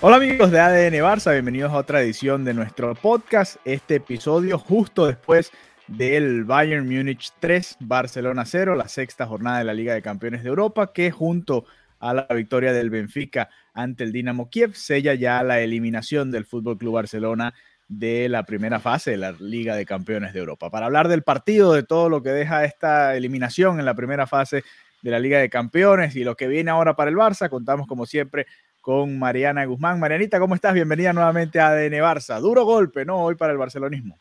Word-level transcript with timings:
Hola 0.00 0.14
amigos 0.14 0.52
de 0.52 0.60
ADN 0.60 0.94
Barça, 1.02 1.32
bienvenidos 1.32 1.72
a 1.72 1.78
otra 1.78 2.00
edición 2.00 2.44
de 2.44 2.54
nuestro 2.54 2.94
podcast. 2.94 3.56
Este 3.64 3.96
episodio 3.96 4.56
justo 4.56 5.08
después 5.08 5.50
del 5.88 6.44
Bayern 6.44 6.88
Múnich 6.88 7.32
3, 7.40 7.78
Barcelona 7.80 8.44
0, 8.44 8.76
la 8.76 8.86
sexta 8.86 9.26
jornada 9.26 9.58
de 9.58 9.64
la 9.64 9.74
Liga 9.74 9.94
de 9.94 10.02
Campeones 10.02 10.44
de 10.44 10.50
Europa, 10.50 10.92
que 10.92 11.10
junto 11.10 11.64
a 11.98 12.14
la 12.14 12.28
victoria 12.28 12.72
del 12.72 12.90
Benfica 12.90 13.50
ante 13.74 14.04
el 14.04 14.12
Dinamo 14.12 14.48
Kiev 14.50 14.76
sella 14.76 15.14
ya 15.14 15.42
la 15.42 15.58
eliminación 15.62 16.30
del 16.30 16.44
Fútbol 16.44 16.78
Club 16.78 16.94
Barcelona 16.94 17.52
de 17.88 18.28
la 18.28 18.44
primera 18.44 18.78
fase 18.78 19.10
de 19.10 19.16
la 19.16 19.32
Liga 19.32 19.74
de 19.74 19.84
Campeones 19.84 20.32
de 20.32 20.38
Europa. 20.38 20.70
Para 20.70 20.86
hablar 20.86 21.08
del 21.08 21.24
partido, 21.24 21.72
de 21.72 21.82
todo 21.82 22.08
lo 22.08 22.22
que 22.22 22.30
deja 22.30 22.64
esta 22.64 23.16
eliminación 23.16 23.80
en 23.80 23.84
la 23.84 23.94
primera 23.94 24.28
fase 24.28 24.62
de 25.02 25.10
la 25.10 25.18
Liga 25.18 25.40
de 25.40 25.50
Campeones 25.50 26.14
y 26.14 26.22
lo 26.22 26.36
que 26.36 26.46
viene 26.46 26.70
ahora 26.70 26.94
para 26.94 27.10
el 27.10 27.16
Barça, 27.16 27.48
contamos 27.48 27.88
como 27.88 28.06
siempre 28.06 28.46
con 28.80 29.18
Mariana 29.18 29.64
Guzmán. 29.64 30.00
Marianita, 30.00 30.38
¿cómo 30.38 30.54
estás? 30.54 30.74
Bienvenida 30.74 31.12
nuevamente 31.12 31.60
a 31.60 31.68
ADN 31.68 31.94
Barça. 32.00 32.40
Duro 32.40 32.64
golpe, 32.64 33.04
¿no? 33.04 33.22
Hoy 33.22 33.34
para 33.34 33.52
el 33.52 33.58
barcelonismo. 33.58 34.18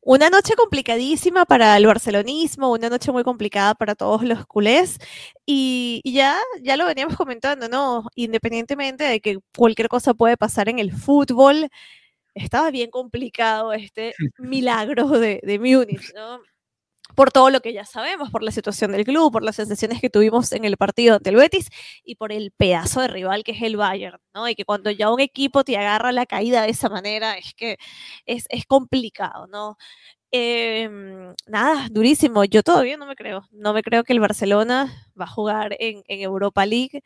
Una 0.00 0.30
noche 0.30 0.54
complicadísima 0.54 1.44
para 1.46 1.76
el 1.76 1.86
barcelonismo, 1.86 2.70
una 2.72 2.88
noche 2.88 3.10
muy 3.10 3.24
complicada 3.24 3.74
para 3.74 3.94
todos 3.94 4.22
los 4.22 4.46
culés. 4.46 4.98
Y, 5.44 6.00
y 6.04 6.12
ya, 6.12 6.36
ya 6.62 6.76
lo 6.76 6.86
veníamos 6.86 7.16
comentando, 7.16 7.68
¿no? 7.68 8.06
Independientemente 8.14 9.04
de 9.04 9.20
que 9.20 9.38
cualquier 9.56 9.88
cosa 9.88 10.14
puede 10.14 10.36
pasar 10.36 10.68
en 10.68 10.78
el 10.78 10.92
fútbol, 10.92 11.68
estaba 12.34 12.70
bien 12.70 12.90
complicado 12.90 13.72
este 13.72 14.14
milagro 14.38 15.08
de, 15.08 15.40
de 15.42 15.58
Múnich, 15.58 16.14
¿no? 16.14 16.40
Por 17.16 17.32
todo 17.32 17.50
lo 17.50 17.60
que 17.60 17.72
ya 17.72 17.84
sabemos, 17.84 18.30
por 18.30 18.42
la 18.44 18.52
situación 18.52 18.92
del 18.92 19.04
club, 19.04 19.32
por 19.32 19.42
las 19.42 19.56
sensaciones 19.56 20.00
que 20.00 20.10
tuvimos 20.10 20.52
en 20.52 20.64
el 20.64 20.76
partido 20.76 21.16
ante 21.16 21.30
el 21.30 21.36
Betis 21.36 21.68
y 22.04 22.14
por 22.16 22.30
el 22.32 22.52
pedazo 22.52 23.00
de 23.00 23.08
rival 23.08 23.42
que 23.44 23.52
es 23.52 23.62
el 23.62 23.76
Bayern, 23.76 24.18
¿no? 24.34 24.48
Y 24.48 24.54
que 24.54 24.64
cuando 24.64 24.90
ya 24.92 25.10
un 25.12 25.20
equipo 25.20 25.64
te 25.64 25.76
agarra 25.76 26.12
la 26.12 26.26
caída 26.26 26.62
de 26.62 26.70
esa 26.70 26.88
manera, 26.90 27.36
es 27.38 27.54
que 27.54 27.78
es, 28.26 28.44
es 28.50 28.66
complicado, 28.66 29.46
¿no? 29.48 29.76
Eh, 30.32 30.88
nada, 31.46 31.88
durísimo. 31.90 32.44
Yo 32.44 32.62
todavía 32.62 32.96
no 32.96 33.06
me 33.06 33.16
creo. 33.16 33.44
No 33.52 33.72
me 33.72 33.82
creo 33.82 34.04
que 34.04 34.12
el 34.12 34.20
Barcelona 34.20 34.92
va 35.18 35.24
a 35.24 35.28
jugar 35.28 35.76
en, 35.80 36.02
en 36.08 36.20
Europa 36.20 36.66
League. 36.66 37.02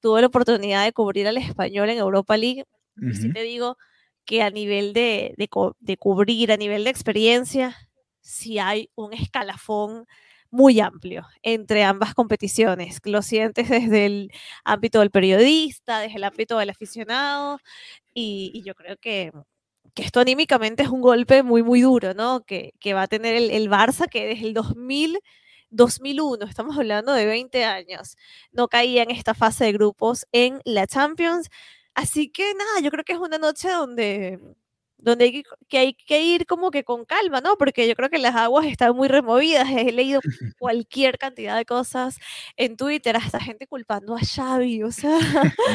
Tuve 0.00 0.20
la 0.22 0.26
oportunidad 0.28 0.84
de 0.84 0.92
cubrir 0.92 1.28
al 1.28 1.36
español 1.38 1.90
en 1.90 1.98
Europa 1.98 2.36
League. 2.36 2.64
Uh 2.96 3.02
-huh. 3.02 3.12
Y 3.12 3.14
sí 3.16 3.32
te 3.32 3.42
digo 3.42 3.76
que 4.24 4.42
a 4.42 4.50
nivel 4.50 4.92
de, 4.94 5.34
de, 5.36 5.48
de 5.80 5.96
cubrir, 5.96 6.52
a 6.52 6.56
nivel 6.56 6.84
de 6.84 6.90
experiencia, 6.90 7.76
si 8.22 8.58
hay 8.58 8.90
un 8.94 9.12
escalafón 9.12 10.06
muy 10.52 10.80
amplio 10.80 11.26
entre 11.42 11.82
ambas 11.82 12.14
competiciones. 12.14 13.00
Lo 13.04 13.22
sientes 13.22 13.68
desde 13.68 14.06
el 14.06 14.32
ámbito 14.64 15.00
del 15.00 15.10
periodista, 15.10 16.00
desde 16.00 16.16
el 16.16 16.24
ámbito 16.24 16.58
del 16.58 16.70
aficionado, 16.70 17.58
y, 18.14 18.62
yo 18.64 18.74
creo 18.74 18.96
que, 18.98 19.32
que, 19.94 20.02
esto 20.04 20.20
anímicamente 20.20 20.82
es 20.84 20.90
un 20.90 21.00
golpe 21.00 21.42
muy, 21.42 21.62
muy 21.62 21.80
duro, 21.80 22.14
¿no? 22.14 22.42
Que, 22.44 22.74
que 22.80 22.94
va 22.94 23.02
a 23.02 23.08
tener 23.08 23.34
el, 23.34 23.50
el, 23.50 23.70
Barça, 23.70 24.08
que 24.08 24.26
desde 24.26 24.46
el 24.46 24.54
2000, 24.54 25.18
2001, 25.70 26.44
estamos 26.46 26.76
hablando 26.78 27.12
de 27.14 27.26
20 27.26 27.64
años, 27.64 28.16
no 28.52 28.68
caía 28.68 29.02
en 29.02 29.10
esta 29.10 29.34
fase 29.34 29.64
de 29.66 29.72
grupos 29.72 30.26
en 30.32 30.60
la 30.64 30.86
Champions. 30.86 31.48
Así 31.94 32.30
que 32.30 32.54
nada, 32.54 32.80
yo 32.82 32.90
creo 32.90 33.04
que 33.04 33.14
es 33.14 33.18
una 33.18 33.38
noche 33.38 33.70
donde 33.70 34.38
donde 35.02 35.24
hay 35.24 35.42
que, 35.68 35.78
hay 35.78 35.94
que 35.94 36.22
ir 36.22 36.46
como 36.46 36.70
que 36.70 36.84
con 36.84 37.04
calma, 37.04 37.40
¿no? 37.40 37.56
Porque 37.56 37.88
yo 37.88 37.94
creo 37.94 38.08
que 38.08 38.18
las 38.18 38.34
aguas 38.34 38.66
están 38.66 38.96
muy 38.96 39.08
removidas. 39.08 39.68
He 39.68 39.92
leído 39.92 40.20
cualquier 40.58 41.18
cantidad 41.18 41.56
de 41.56 41.64
cosas 41.64 42.18
en 42.56 42.76
Twitter, 42.76 43.16
hasta 43.16 43.40
gente 43.40 43.66
culpando 43.66 44.16
a 44.16 44.20
Xavi, 44.20 44.82
o 44.84 44.92
sea... 44.92 45.18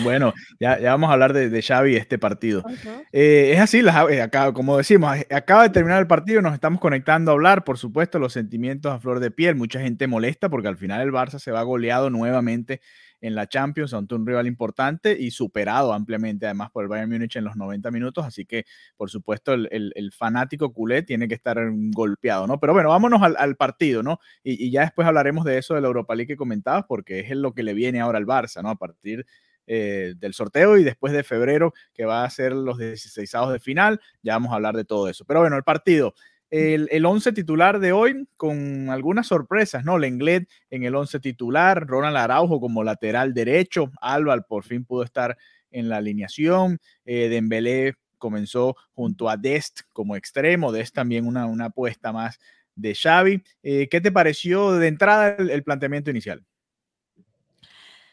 Bueno, 0.03 0.33
ya, 0.59 0.79
ya 0.79 0.91
vamos 0.91 1.09
a 1.09 1.13
hablar 1.13 1.33
de, 1.33 1.49
de 1.49 1.61
Xavi 1.61 1.95
este 1.95 2.17
partido. 2.17 2.61
Uh 2.65 2.69
-huh. 2.69 3.05
eh, 3.11 3.51
es 3.53 3.59
así, 3.59 3.81
las, 3.81 4.09
eh, 4.09 4.21
acá, 4.21 4.53
como 4.53 4.77
decimos, 4.77 5.15
acaba 5.29 5.63
de 5.63 5.69
terminar 5.69 5.99
el 5.99 6.07
partido, 6.07 6.41
nos 6.41 6.53
estamos 6.53 6.79
conectando 6.79 7.31
a 7.31 7.33
hablar, 7.33 7.63
por 7.63 7.77
supuesto, 7.77 8.19
los 8.19 8.33
sentimientos 8.33 8.93
a 8.93 8.99
flor 8.99 9.19
de 9.19 9.31
piel. 9.31 9.55
Mucha 9.55 9.81
gente 9.81 10.07
molesta 10.07 10.49
porque 10.49 10.67
al 10.67 10.77
final 10.77 11.01
el 11.01 11.11
Barça 11.11 11.39
se 11.39 11.51
va 11.51 11.61
goleado 11.63 12.09
nuevamente 12.09 12.81
en 13.21 13.35
la 13.35 13.47
Champions 13.47 13.93
ante 13.93 14.15
un 14.15 14.25
rival 14.25 14.47
importante 14.47 15.17
y 15.19 15.31
superado 15.31 15.93
ampliamente 15.93 16.45
además 16.45 16.71
por 16.71 16.83
el 16.83 16.89
Bayern 16.89 17.09
Múnich 17.09 17.35
en 17.35 17.43
los 17.43 17.55
90 17.55 17.91
minutos, 17.91 18.25
así 18.25 18.45
que 18.45 18.65
por 18.95 19.09
supuesto 19.09 19.53
el, 19.53 19.67
el, 19.71 20.11
fanático 20.11 20.73
culé 20.73 21.03
tiene 21.03 21.27
que 21.27 21.35
estar 21.35 21.57
golpeado, 21.91 22.47
¿no? 22.47 22.59
Pero 22.59 22.73
bueno, 22.73 22.89
vámonos 22.89 23.21
al, 23.21 23.55
partido, 23.55 24.03
¿no? 24.03 24.19
Y, 24.43 24.65
y, 24.65 24.71
ya 24.71 24.81
después 24.81 25.07
hablaremos 25.07 25.45
de 25.45 25.57
eso 25.57 25.75
de 25.75 25.81
la 25.81 25.87
Europa 25.87 26.15
League 26.15 26.27
que 26.33 26.37
comentabas, 26.37 26.85
porque 26.87 27.19
es 27.19 27.31
lo 27.31 27.53
que 27.53 27.63
le 27.63 27.73
viene 27.73 27.99
ahora 27.99 28.17
al 28.17 28.25
Barça, 28.25 28.61
¿no? 28.61 28.69
A 28.69 28.75
partir 28.75 29.25
eh, 29.69 30.13
del 30.15 30.33
sorteo 30.33 30.77
y 30.77 30.83
después 30.85 31.11
de 31.11 31.25
febrero, 31.25 31.73
que 31.93 32.05
va 32.05 32.23
a 32.23 32.29
ser 32.29 32.53
los 32.53 32.77
16 32.77 33.29
de 33.51 33.59
final, 33.59 33.99
ya 34.23 34.35
vamos 34.35 34.53
a 34.53 34.55
hablar 34.55 34.77
de 34.77 34.85
todo 34.85 35.09
eso. 35.09 35.25
Pero 35.25 35.41
bueno, 35.41 35.57
el 35.57 35.63
partido 35.63 36.13
el, 36.49 36.87
el 36.91 37.05
once 37.05 37.31
titular 37.31 37.79
de 37.79 37.91
hoy 37.91 38.27
con 38.37 38.89
algunas 38.89 39.27
sorpresas, 39.27 39.83
¿no? 39.83 39.97
Lenglet 39.97 40.49
en 40.69 40.83
el 40.83 40.95
once 40.95 41.19
titular, 41.19 41.85
Ronald 41.85 42.17
Araujo 42.17 42.59
como 42.59 42.83
lateral 42.83 43.33
derecho, 43.33 43.91
Álvaro 44.01 44.45
por 44.47 44.63
fin 44.63 44.85
pudo 44.85 45.03
estar 45.03 45.37
en 45.71 45.89
la 45.89 45.97
alineación, 45.97 46.79
eh, 47.05 47.29
Dembélé 47.29 47.95
comenzó 48.17 48.75
junto 48.93 49.29
a 49.29 49.37
Dest 49.37 49.81
como 49.93 50.15
extremo, 50.15 50.71
Dest 50.71 50.95
también 50.95 51.27
una, 51.27 51.45
una 51.45 51.65
apuesta 51.65 52.11
más 52.11 52.39
de 52.75 52.95
Xavi. 52.95 53.43
Eh, 53.63 53.87
¿Qué 53.89 54.01
te 54.01 54.11
pareció 54.11 54.71
de 54.73 54.87
entrada 54.87 55.35
el, 55.37 55.49
el 55.49 55.63
planteamiento 55.63 56.09
inicial? 56.09 56.43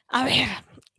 A 0.08 0.24
ver, 0.24 0.48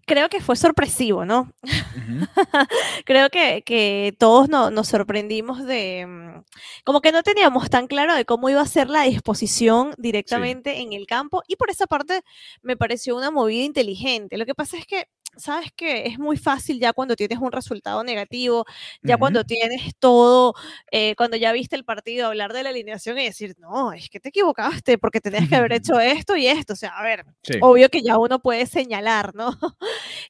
creo 0.06 0.30
que 0.30 0.42
fue 0.42 0.56
sorpresivo, 0.56 1.26
¿no? 1.26 1.52
Uh 1.64 1.68
-huh. 2.28 2.68
creo 3.06 3.30
que, 3.30 3.64
que 3.66 4.16
todos 4.20 4.50
no, 4.50 4.72
nos 4.72 4.88
sorprendimos 4.88 5.66
de, 5.66 6.06
mm, 6.08 6.44
como 6.84 7.02
que 7.02 7.12
no 7.12 7.24
teníamos 7.24 7.70
tan 7.70 7.88
claro 7.88 8.16
de 8.16 8.26
cómo 8.26 8.50
iba 8.50 8.62
a 8.62 8.66
ser 8.68 8.90
la 8.90 9.04
disposición 9.04 9.94
directamente 9.98 10.76
sí. 10.76 10.82
en 10.82 10.94
el 10.94 11.08
campo 11.08 11.44
y 11.48 11.56
por 11.56 11.70
esa 11.70 11.88
parte 11.88 12.22
me 12.62 12.78
pareció 12.78 13.16
una 13.16 13.32
movida 13.32 13.64
inteligente. 13.64 14.38
Lo 14.38 14.46
que 14.46 14.56
pasa 14.56 14.78
es 14.78 14.86
que 14.86 15.08
sabes 15.38 15.72
que 15.76 16.08
es 16.08 16.20
muy 16.20 16.38
fácil 16.38 16.80
ya 16.80 16.94
cuando 16.94 17.16
tienes 17.16 17.40
un 17.40 17.52
resultado 17.52 18.04
negativo, 18.04 18.66
ya 19.02 19.16
uh 19.16 19.18
-huh. 19.18 19.20
cuando 19.20 19.44
tienes 19.44 19.96
todo, 20.00 20.54
eh, 20.92 21.16
cuando 21.16 21.38
ya 21.38 21.52
viste 21.52 21.76
el 21.76 21.84
partido, 21.84 22.28
hablar 22.28 22.54
de 22.54 22.64
la 22.64 22.70
alineación 22.70 23.18
y 23.20 23.26
decir, 23.26 23.56
no, 23.60 23.94
es 23.94 24.10
que 24.10 24.20
te 24.20 24.30
equivocaste 24.30 24.98
porque 24.98 25.22
tenías 25.22 25.48
que 25.50 25.56
haber 25.56 25.74
hecho 25.82 26.00
esto 26.00 26.36
y 26.36 26.48
esto. 26.48 26.74
O 26.74 26.76
sea, 26.78 26.90
a 26.98 27.04
ver, 27.04 27.26
sí. 27.44 27.54
obvio 27.62 27.90
que 27.90 28.02
ya 28.02 28.18
uno 28.18 28.40
puede 28.40 28.66
señalar, 28.66 29.36
¿no? 29.36 29.52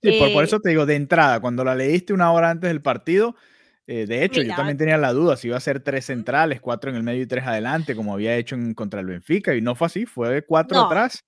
Sí, 0.02 0.10
eh, 0.10 0.20
por, 0.20 0.34
por, 0.34 0.44
eso 0.44 0.60
te 0.60 0.70
digo, 0.70 0.86
de 0.86 0.96
entrada, 0.96 1.40
cuando 1.40 1.64
la 1.64 1.74
leíste 1.74 2.14
una 2.14 2.32
hora 2.32 2.52
antes 2.52 2.70
del 2.70 2.82
partido, 2.82 3.36
eh, 3.88 4.06
de 4.08 4.24
hecho, 4.24 4.42
Mira, 4.42 4.54
yo 4.54 4.58
también 4.58 4.78
tenía 4.78 4.98
la 4.98 5.14
duda 5.14 5.38
si 5.38 5.48
iba 5.48 5.58
a 5.58 5.62
ser 5.62 5.80
tres 5.80 6.06
centrales, 6.06 6.60
cuatro 6.60 6.90
en 6.90 6.96
el 6.96 7.04
medio 7.04 7.22
y 7.22 7.28
tres 7.28 7.46
adelante, 7.46 7.96
como 7.96 8.14
había 8.14 8.36
hecho 8.36 8.56
en, 8.56 8.74
contra 8.74 9.00
el 9.00 9.06
Benfica, 9.06 9.54
y 9.56 9.62
no 9.62 9.76
fue 9.76 9.88
así, 9.88 10.06
fue 10.06 10.44
cuatro 10.44 10.78
no. 10.78 10.85
atrás. 10.85 11.24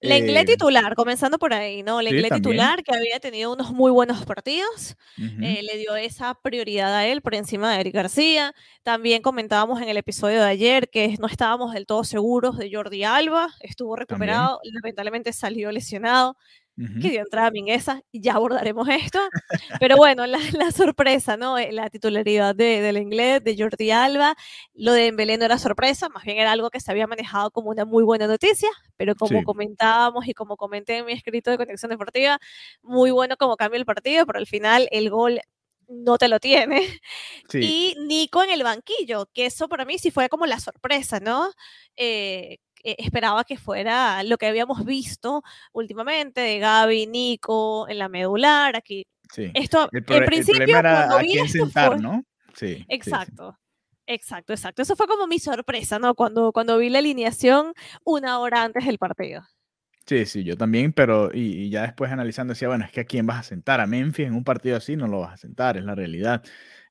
Lenglet 0.00 0.48
eh, 0.48 0.52
titular, 0.52 0.94
comenzando 0.94 1.38
por 1.38 1.52
ahí, 1.52 1.82
¿no? 1.82 2.00
Lenglet 2.00 2.32
sí, 2.32 2.40
titular, 2.40 2.84
que 2.84 2.94
había 2.94 3.18
tenido 3.18 3.52
unos 3.52 3.72
muy 3.72 3.90
buenos 3.90 4.24
partidos, 4.24 4.96
uh 5.18 5.22
-huh. 5.22 5.44
eh, 5.44 5.62
le 5.62 5.76
dio 5.78 5.96
esa 5.96 6.34
prioridad 6.34 6.94
a 6.94 7.06
él 7.06 7.20
por 7.20 7.34
encima 7.34 7.72
de 7.72 7.80
Eric 7.80 7.94
García. 7.94 8.54
También 8.84 9.22
comentábamos 9.22 9.82
en 9.82 9.88
el 9.88 9.96
episodio 9.96 10.40
de 10.40 10.46
ayer 10.48 10.88
que 10.88 11.16
no 11.18 11.26
estábamos 11.26 11.74
del 11.74 11.86
todo 11.86 12.04
seguros 12.04 12.56
de 12.58 12.70
Jordi 12.72 13.02
Alba, 13.04 13.48
estuvo 13.60 13.96
recuperado, 13.96 14.58
También. 14.58 14.74
lamentablemente 14.74 15.32
salió 15.32 15.72
lesionado 15.72 16.36
que 17.00 17.10
dio 17.10 17.20
entrada 17.20 17.48
a 17.48 17.50
Mingueza, 17.50 18.02
ya 18.12 18.34
abordaremos 18.34 18.88
esto. 18.88 19.18
Pero 19.80 19.96
bueno, 19.96 20.26
la, 20.26 20.38
la, 20.52 20.70
sorpresa, 20.70 21.36
¿no? 21.36 21.58
Eh, 21.58 21.72
la 21.72 21.90
titularidad 21.90 22.54
de, 22.54 22.80
del 22.80 22.98
inglés, 22.98 23.42
de 23.42 23.56
Jordi 23.58 23.90
Alba, 23.90 24.36
lo 24.74 24.92
de 24.92 25.08
Embelé 25.08 25.38
no 25.38 25.44
era 25.44 25.58
sorpresa, 25.58 26.08
más 26.08 26.24
bien 26.24 26.38
era 26.38 26.52
algo 26.52 26.70
que 26.70 26.80
se 26.80 26.90
había 26.90 27.06
manejado 27.06 27.50
como 27.50 27.70
una 27.70 27.84
muy 27.84 28.04
buena 28.04 28.26
noticia, 28.26 28.68
pero 28.96 29.14
como 29.16 29.40
sí. 29.40 29.44
comentábamos 29.44 30.28
y 30.28 30.34
como 30.34 30.56
comenté 30.56 30.98
en 30.98 31.06
mi 31.06 31.12
escrito 31.12 31.50
de 31.50 31.58
Conexión 31.58 31.90
Deportiva, 31.90 32.38
muy 32.82 33.10
bueno 33.10 33.36
como 33.36 33.56
cambia 33.56 33.78
el 33.78 33.84
partido, 33.84 34.24
pero 34.26 34.38
al 34.38 34.46
final 34.46 34.88
el 34.92 35.10
gol 35.10 35.40
no 35.88 36.18
te 36.18 36.28
lo 36.28 36.38
tiene. 36.38 37.00
Y 37.54 37.96
Nico 38.06 38.42
en 38.42 38.50
el 38.50 38.62
banquillo, 38.62 39.26
que 39.32 39.46
eso 39.46 39.68
para 39.68 39.86
mí 39.86 39.98
sí 39.98 40.10
fue 40.10 40.28
como 40.28 40.44
la 40.44 40.60
sorpresa, 40.60 41.18
¿no? 41.18 41.50
Eh, 41.96 42.58
esperaba 42.82 43.44
que 43.44 43.56
fuera 43.56 44.22
lo 44.22 44.38
que 44.38 44.46
habíamos 44.46 44.84
visto 44.84 45.42
últimamente 45.72 46.40
de 46.40 46.58
Gaby, 46.58 47.06
Nico 47.06 47.88
en 47.88 47.98
la 47.98 48.08
medular, 48.08 48.76
aquí. 48.76 49.06
Sí. 49.32 49.50
Esto, 49.54 49.88
el, 49.92 50.24
principio, 50.24 50.78
era 50.78 51.16
a 51.16 51.20
quién 51.20 51.48
sentar, 51.48 52.00
¿no? 52.00 52.24
Sí. 52.54 52.84
Exacto. 52.88 53.58
Exacto, 54.06 54.54
exacto. 54.54 54.80
Eso 54.80 54.96
fue 54.96 55.06
como 55.06 55.26
mi 55.26 55.38
sorpresa, 55.38 55.98
¿no? 55.98 56.14
Cuando, 56.14 56.50
cuando 56.52 56.78
vi 56.78 56.88
la 56.88 57.00
alineación 57.00 57.74
una 58.04 58.38
hora 58.38 58.62
antes 58.62 58.86
del 58.86 58.96
partido. 58.96 59.42
Sí, 60.08 60.24
sí, 60.24 60.42
yo 60.42 60.56
también, 60.56 60.94
pero 60.94 61.30
y, 61.34 61.68
ya 61.68 61.82
después 61.82 62.10
analizando 62.10 62.54
decía, 62.54 62.68
bueno, 62.68 62.86
es 62.86 62.90
que 62.90 63.00
a 63.00 63.04
quién 63.04 63.26
vas 63.26 63.40
a 63.40 63.42
sentar, 63.42 63.78
a 63.78 63.86
Memphis 63.86 64.26
en 64.26 64.32
un 64.34 64.42
partido 64.42 64.78
así 64.78 64.96
no 64.96 65.06
lo 65.06 65.20
vas 65.20 65.34
a 65.34 65.36
sentar, 65.36 65.76
es 65.76 65.84
la 65.84 65.94
realidad. 65.94 66.42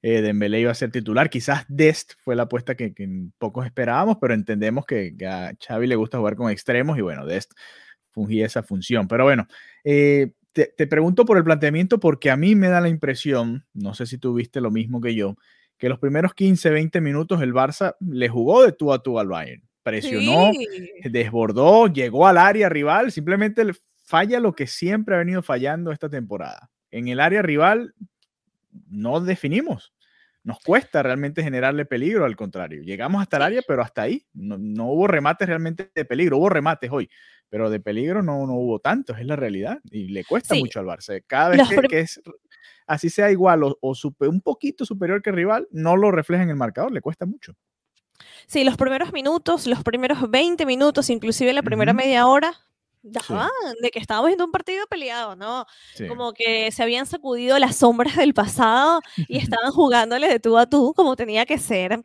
Eh, 0.04 0.22
Dembélé 0.22 0.60
iba 0.60 0.72
a 0.72 0.76
ser 0.76 0.92
titular, 0.92 1.28
quizás 1.28 1.66
Dest 1.68 2.14
fue 2.20 2.36
la 2.36 2.44
apuesta 2.44 2.76
que, 2.76 2.94
pocos 3.40 3.66
esperábamos, 3.66 4.18
pero 4.22 4.36
entendemos 4.36 4.86
que, 4.86 5.16
a 5.28 5.52
Xavi 5.60 5.88
le 5.88 5.96
gusta 5.96 6.20
jugar 6.20 6.36
con 6.36 6.52
extremos 6.52 6.96
y 7.00 7.02
bueno, 7.02 7.26
Dest 7.26 7.54
fungía 8.12 8.46
esa 8.46 8.62
función. 8.62 9.08
Pero 9.08 9.24
bueno, 9.24 9.48
eh, 9.84 10.34
te, 10.54 10.72
te, 10.78 10.86
pregunto 10.86 11.26
por 11.26 11.38
el 11.38 11.44
planteamiento 11.44 12.00
porque 12.00 12.30
a 12.30 12.38
mí 12.38 12.54
me 12.56 12.70
da 12.70 12.82
la 12.82 12.90
impresión, 12.90 13.66
no 13.74 13.96
sé 13.96 14.06
si 14.06 14.20
tú 14.20 14.36
viste 14.36 14.62
lo 14.62 14.70
mismo 14.70 15.02
que 15.02 15.16
yo, 15.16 15.38
que 15.80 15.90
los 15.90 15.98
primeros 16.00 16.36
15, 16.36 16.70
20 16.70 17.02
minutos 17.02 17.42
el 17.42 17.54
Barça 17.54 17.96
le 18.00 18.30
jugó 18.30 18.64
de 18.64 18.74
tú 18.74 18.94
a 18.94 19.02
tú 19.02 19.20
al 19.20 19.28
Bayern 19.28 19.67
presionó, 19.88 20.52
desbordó, 21.04 21.88
llegó 21.88 22.28
al 22.28 22.38
área 22.38 22.68
rival, 22.68 23.12
simplemente 23.12 23.64
falla 24.04 24.40
lo 24.40 24.54
que 24.54 24.68
siempre 24.68 25.16
ha 25.16 25.20
venido 25.20 25.42
fallando 25.42 25.92
esta 25.92 26.10
temporada. 26.10 26.70
En 26.92 27.08
el 27.08 27.22
área 27.22 27.42
rival 27.42 27.94
no 28.90 29.22
definimos. 29.22 29.94
Nos 30.44 30.60
cuesta 30.60 31.04
realmente 31.04 31.44
generarle 31.44 31.86
peligro, 31.86 32.26
al 32.26 32.36
contrario. 32.36 32.82
Llegamos 32.82 33.22
hasta 33.22 33.38
el 33.38 33.44
área, 33.44 33.62
pero 33.68 33.82
hasta 33.82 34.02
ahí. 34.02 34.26
No, 34.34 34.92
hubo 34.92 35.08
remates 35.08 35.48
realmente 35.48 35.92
de 35.94 36.06
peligro. 36.06 36.38
Hubo 36.38 36.50
remates 36.50 36.90
hoy, 36.92 37.10
pero 37.50 37.70
de 37.70 37.80
peligro 37.80 38.24
no, 38.24 38.46
no 38.48 38.54
hubo 38.54 38.80
tantos, 38.80 39.20
es 39.20 39.26
la 39.26 39.36
realidad. 39.36 39.80
Y 39.92 40.10
le 40.10 40.24
cuesta 40.24 40.56
mucho 40.56 40.80
al 40.80 40.86
Barça. 40.86 41.22
Cada 41.28 41.50
vez 41.50 41.62
que, 41.90 42.00
es 42.00 42.22
así 42.88 43.10
sea 43.10 43.32
igual 43.32 43.64
o, 43.64 43.78
un 44.20 44.42
poquito 44.42 44.86
superior 44.86 45.22
que 45.22 45.30
el 45.30 45.36
rival, 45.36 45.68
no 45.72 45.98
lo 45.98 46.12
refleja 46.12 46.44
en 46.44 46.50
el 46.50 46.56
marcador, 46.56 46.92
le 46.92 47.02
cuesta 47.02 47.26
mucho. 47.26 47.54
Sí, 48.48 48.64
los 48.64 48.78
primeros 48.78 49.12
minutos, 49.14 49.68
los 49.68 49.84
primeros 49.84 50.30
20 50.30 50.66
minutos, 50.66 51.10
inclusive 51.10 51.54
la 51.54 51.64
primera 51.64 51.94
media 51.94 52.28
hora, 52.28 52.68
daban 53.04 53.50
de 53.82 53.90
que 53.90 54.00
estábamos 54.00 54.28
viendo 54.28 54.46
un 54.46 54.52
partido 54.52 54.86
peleado, 54.88 55.36
¿no? 55.36 55.66
Como 56.08 56.34
que 56.34 56.72
se 56.72 56.84
habían 56.84 57.06
sacudido 57.06 57.58
las 57.60 57.78
sombras 57.78 58.16
del 58.16 58.34
pasado 58.34 59.02
y 59.28 59.38
estaban 59.60 59.72
jugándole 59.72 60.28
de 60.28 60.40
tú 60.40 60.58
a 60.58 60.66
tú 60.66 60.94
como 60.96 61.16
tenía 61.16 61.46
que 61.46 61.58
ser. 61.58 62.02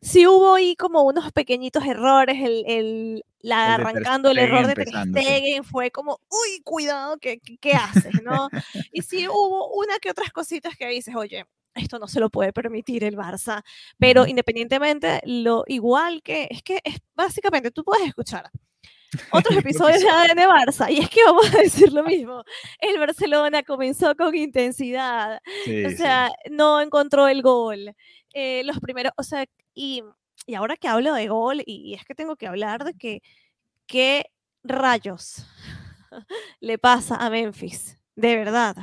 Sí 0.00 0.26
hubo 0.26 0.54
ahí 0.54 0.76
como 0.76 1.02
unos 1.02 1.32
pequeñitos 1.32 1.84
errores, 1.84 2.36
el, 2.40 2.64
el 2.66 3.24
la 3.40 3.74
arrancando 3.74 4.30
el 4.30 4.38
error 4.38 4.66
de 4.66 4.74
Ter 4.74 5.64
fue 5.64 5.90
como, 5.90 6.20
uy, 6.30 6.62
cuidado, 6.62 7.18
¿qué, 7.18 7.40
qué, 7.60 7.72
haces, 7.72 8.22
no? 8.22 8.48
y 8.92 9.02
sí 9.02 9.28
hubo 9.28 9.74
una 9.74 9.98
que 9.98 10.10
otras 10.10 10.30
cositas 10.30 10.76
que 10.76 10.86
dices, 10.88 11.14
oye, 11.14 11.44
esto 11.74 11.98
no 11.98 12.08
se 12.08 12.20
lo 12.20 12.30
puede 12.30 12.52
permitir 12.52 13.04
el 13.04 13.16
Barça. 13.16 13.62
Pero 13.98 14.26
independientemente, 14.26 15.20
lo 15.24 15.64
igual 15.66 16.22
que 16.22 16.48
es 16.50 16.62
que 16.62 16.80
es 16.84 16.98
básicamente 17.14 17.70
tú 17.70 17.84
puedes 17.84 18.06
escuchar 18.06 18.50
otros 19.30 19.56
episodios 19.58 20.00
de 20.00 20.08
ADN 20.08 20.48
Barça 20.48 20.90
y 20.90 20.98
es 20.98 21.08
que 21.08 21.24
vamos 21.24 21.52
a 21.54 21.58
decir 21.58 21.92
lo 21.92 22.02
mismo. 22.04 22.44
El 22.78 22.98
Barcelona 22.98 23.62
comenzó 23.62 24.14
con 24.16 24.34
intensidad, 24.34 25.40
o 25.66 25.90
sea, 25.96 26.30
no 26.50 26.80
encontró 26.80 27.28
el 27.28 27.42
gol. 27.42 27.94
Eh, 28.32 28.62
los 28.64 28.80
primeros, 28.80 29.12
o 29.16 29.22
sea, 29.22 29.44
y, 29.74 30.02
y 30.46 30.54
ahora 30.54 30.76
que 30.76 30.88
hablo 30.88 31.14
de 31.14 31.28
gol, 31.28 31.62
y, 31.64 31.94
es 31.94 32.04
que 32.04 32.14
tengo 32.14 32.36
que 32.36 32.46
hablar 32.46 32.84
de 32.84 32.94
que 32.94 33.22
qué 33.86 34.26
rayos 34.62 35.46
le 36.60 36.78
pasa 36.78 37.16
a 37.16 37.30
Memphis, 37.30 37.98
de 38.16 38.36
verdad. 38.36 38.76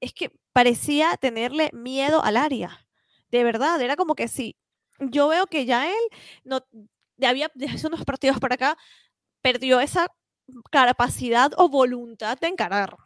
Es 0.00 0.12
que 0.12 0.30
parecía 0.52 1.16
tenerle 1.16 1.70
miedo 1.72 2.22
al 2.22 2.36
área. 2.36 2.86
De 3.30 3.44
verdad, 3.44 3.80
era 3.80 3.96
como 3.96 4.14
que 4.14 4.28
sí. 4.28 4.56
Yo 5.00 5.28
veo 5.28 5.46
que 5.46 5.64
ya 5.64 5.88
él 5.90 6.02
no 6.44 6.60
había 7.22 7.50
desde 7.54 7.86
unos 7.86 8.04
partidos 8.04 8.38
para 8.40 8.54
acá 8.54 8.76
perdió 9.42 9.80
esa 9.80 10.08
capacidad 10.70 11.52
o 11.56 11.68
voluntad 11.68 12.38
de 12.38 12.48
encarar. 12.48 12.96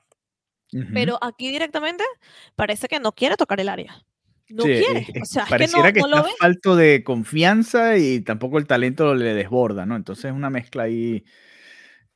Pero 0.94 1.19
aquí 1.21 1.50
directamente 1.50 2.03
parece 2.56 2.89
que 2.89 2.99
no 2.99 3.12
quiere 3.12 3.37
tocar 3.37 3.61
el 3.61 3.69
área. 3.69 4.03
No 4.49 4.65
quiere. 4.65 5.06
o 5.21 5.25
sea, 5.27 5.44
pareciera 5.44 5.89
es 5.89 5.94
que, 5.94 6.00
está 6.00 6.25
falto 6.39 6.77
de 6.77 7.05
confianza 7.05 7.99
y 7.99 8.21
tampoco 8.21 8.56
el 8.56 8.67
talento 8.67 9.15
le 9.15 9.35
desborda, 9.35 9.85
¿no? 9.85 9.97
Entonces 9.97 10.27
es 10.27 10.33
una 10.33 10.49
mezcla 10.49 10.85
ahí 10.85 11.25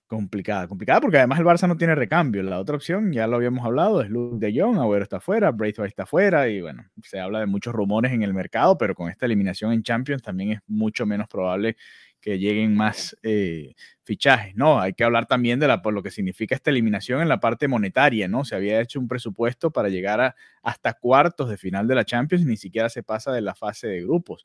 complicada, 0.06 0.68
complicada 0.68 1.00
porque 1.00 1.18
además 1.18 1.38
el 1.38 1.44
Barça 1.44 1.68
no 1.68 1.76
tiene 1.76 1.94
recambio. 1.94 2.42
La 2.42 2.58
otra 2.58 2.76
opción, 2.76 3.12
ya 3.12 3.26
lo 3.26 3.36
habíamos 3.36 3.64
hablado, 3.64 4.02
es 4.02 4.10
Luke 4.10 4.44
de 4.44 4.58
Jong, 4.58 4.78
Agüero 4.78 5.02
está 5.02 5.20
fuera, 5.20 5.50
Braithwaite 5.50 5.88
está 5.88 6.06
fuera 6.06 6.48
y 6.48 6.60
bueno, 6.60 6.84
se 7.02 7.18
habla 7.20 7.40
de 7.40 7.46
muchos 7.46 7.74
rumores 7.74 8.12
en 8.12 8.22
el 8.22 8.32
mercado, 8.34 8.78
pero 8.78 8.94
con 8.94 9.10
esta 9.10 9.26
eliminación 9.26 9.72
en 9.72 9.82
Champions 9.82 10.22
también 10.22 10.52
es 10.52 10.60
mucho 10.66 11.06
menos 11.06 11.28
probable 11.28 11.76
que 12.20 12.38
lleguen 12.38 12.74
más 12.74 13.16
eh, 13.22 13.74
fichajes, 14.02 14.56
¿no? 14.56 14.80
Hay 14.80 14.94
que 14.94 15.04
hablar 15.04 15.26
también 15.26 15.60
de 15.60 15.68
la, 15.68 15.80
lo 15.84 16.02
que 16.02 16.10
significa 16.10 16.56
esta 16.56 16.70
eliminación 16.70 17.22
en 17.22 17.28
la 17.28 17.38
parte 17.38 17.68
monetaria, 17.68 18.26
¿no? 18.26 18.44
Se 18.44 18.56
había 18.56 18.80
hecho 18.80 18.98
un 18.98 19.06
presupuesto 19.06 19.70
para 19.70 19.88
llegar 19.88 20.20
a, 20.20 20.34
hasta 20.62 20.94
cuartos 20.94 21.48
de 21.48 21.56
final 21.56 21.86
de 21.86 21.94
la 21.94 22.04
Champions 22.04 22.44
y 22.44 22.48
ni 22.48 22.56
siquiera 22.56 22.88
se 22.88 23.04
pasa 23.04 23.32
de 23.32 23.42
la 23.42 23.54
fase 23.54 23.86
de 23.86 24.02
grupos. 24.02 24.44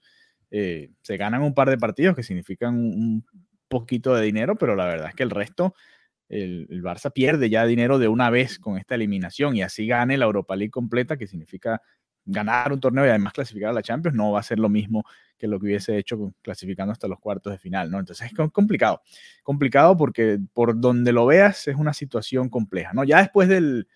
Eh, 0.51 0.91
se 1.01 1.17
ganan 1.17 1.41
un 1.41 1.55
par 1.55 1.69
de 1.69 1.77
partidos 1.77 2.15
que 2.15 2.23
significan 2.23 2.75
un, 2.77 3.25
poquito 3.71 4.13
de 4.13 4.23
dinero, 4.23 4.55
pero 4.57 4.75
la 4.75 4.85
verdad 4.85 5.09
es 5.09 5.15
que 5.15 5.23
el 5.23 5.31
resto, 5.31 5.73
el, 6.29 6.67
Barça 6.83 7.11
pierde 7.11 7.49
ya 7.49 7.65
dinero 7.65 7.97
de 7.97 8.07
una 8.07 8.29
vez 8.29 8.59
con 8.59 8.77
esta 8.77 8.95
eliminación 8.95 9.55
y 9.55 9.63
así 9.63 9.87
gane 9.87 10.17
la 10.17 10.25
Europa 10.25 10.55
League 10.55 10.69
completa, 10.69 11.17
que 11.17 11.25
significa 11.25 11.81
ganar 12.23 12.71
un 12.71 12.79
torneo 12.79 13.05
y 13.05 13.09
además 13.09 13.33
clasificar 13.33 13.71
a 13.71 13.73
la 13.73 13.81
Champions, 13.81 14.15
no 14.15 14.31
va 14.31 14.41
a 14.41 14.43
ser 14.43 14.59
lo 14.59 14.69
mismo 14.69 15.03
que 15.39 15.47
lo 15.47 15.59
que 15.59 15.65
hubiese 15.65 15.97
hecho 15.97 16.33
clasificando 16.43 16.91
hasta 16.91 17.07
los 17.07 17.19
cuartos 17.19 17.51
de 17.51 17.57
final, 17.57 17.89
¿no? 17.89 17.99
Entonces 17.99 18.31
es 18.31 18.51
complicado, 18.51 19.01
complicado 19.41 19.97
porque 19.97 20.37
por 20.53 20.79
donde 20.79 21.13
lo 21.13 21.25
veas 21.25 21.67
es 21.67 21.75
una 21.75 21.93
situación 21.93 22.49
compleja, 22.49 22.91
¿no? 22.93 23.03
Ya 23.03 23.19
después 23.19 23.49
del, 23.49 23.87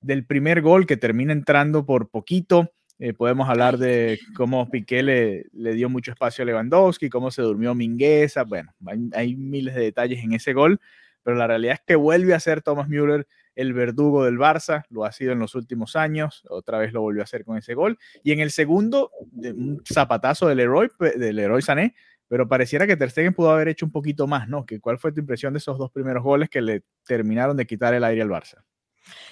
del 0.00 0.24
primer 0.26 0.60
gol 0.60 0.86
que 0.86 0.96
termina 0.96 1.32
entrando 1.32 1.84
por 1.84 2.10
poquito, 2.10 2.72
eh, 3.04 3.14
podemos 3.14 3.48
hablar 3.48 3.78
de 3.78 4.20
cómo 4.36 4.70
Piqué 4.70 5.02
le, 5.02 5.74
dio 5.74 5.88
mucho 5.88 6.12
espacio 6.12 6.42
a 6.42 6.46
Lewandowski, 6.46 7.10
cómo 7.10 7.32
se 7.32 7.42
durmió 7.42 7.74
Mingueza. 7.74 8.44
Bueno, 8.44 8.72
hay, 9.12 9.34
miles 9.34 9.74
de 9.74 9.80
detalles 9.80 10.22
en 10.22 10.34
ese 10.34 10.52
gol, 10.52 10.80
pero 11.24 11.36
la 11.36 11.48
realidad 11.48 11.74
es 11.74 11.80
que 11.84 11.96
vuelve 11.96 12.32
a 12.32 12.38
ser 12.38 12.62
Thomas 12.62 12.88
Müller 12.88 13.26
el 13.56 13.72
verdugo 13.72 14.24
del 14.24 14.38
Barça, 14.38 14.84
lo 14.88 15.04
ha 15.04 15.10
sido 15.10 15.32
en 15.32 15.40
los 15.40 15.56
últimos 15.56 15.96
años, 15.96 16.44
otra 16.48 16.78
vez 16.78 16.92
lo 16.92 17.00
volvió 17.00 17.22
a 17.22 17.24
hacer 17.24 17.44
con 17.44 17.58
ese 17.58 17.74
gol. 17.74 17.98
Y 18.22 18.30
en 18.30 18.38
el 18.38 18.52
segundo, 18.52 19.10
un 19.32 19.82
zapatazo 19.84 20.46
del 20.46 20.58
Leroy, 20.58 20.88
del 21.16 21.34
Leroy 21.34 21.60
Sané, 21.60 21.96
pero 22.28 22.46
pareciera 22.46 22.86
que 22.86 22.96
Ter 22.96 23.10
Stegen 23.10 23.34
pudo 23.34 23.50
haber 23.50 23.66
hecho 23.66 23.84
un 23.84 23.90
poquito 23.90 24.28
más, 24.28 24.48
¿no? 24.48 24.64
¿Cuál 24.80 24.98
fue 24.98 25.10
tu 25.10 25.18
impresión 25.18 25.54
de 25.54 25.58
esos 25.58 25.76
dos 25.76 25.90
primeros 25.90 26.22
goles 26.22 26.48
que 26.48 26.62
le 26.62 26.84
terminaron 27.04 27.56
de 27.56 27.66
quitar 27.66 27.94
el 27.94 28.04
aire 28.04 28.22
al 28.22 28.30
Barça? 28.30 28.62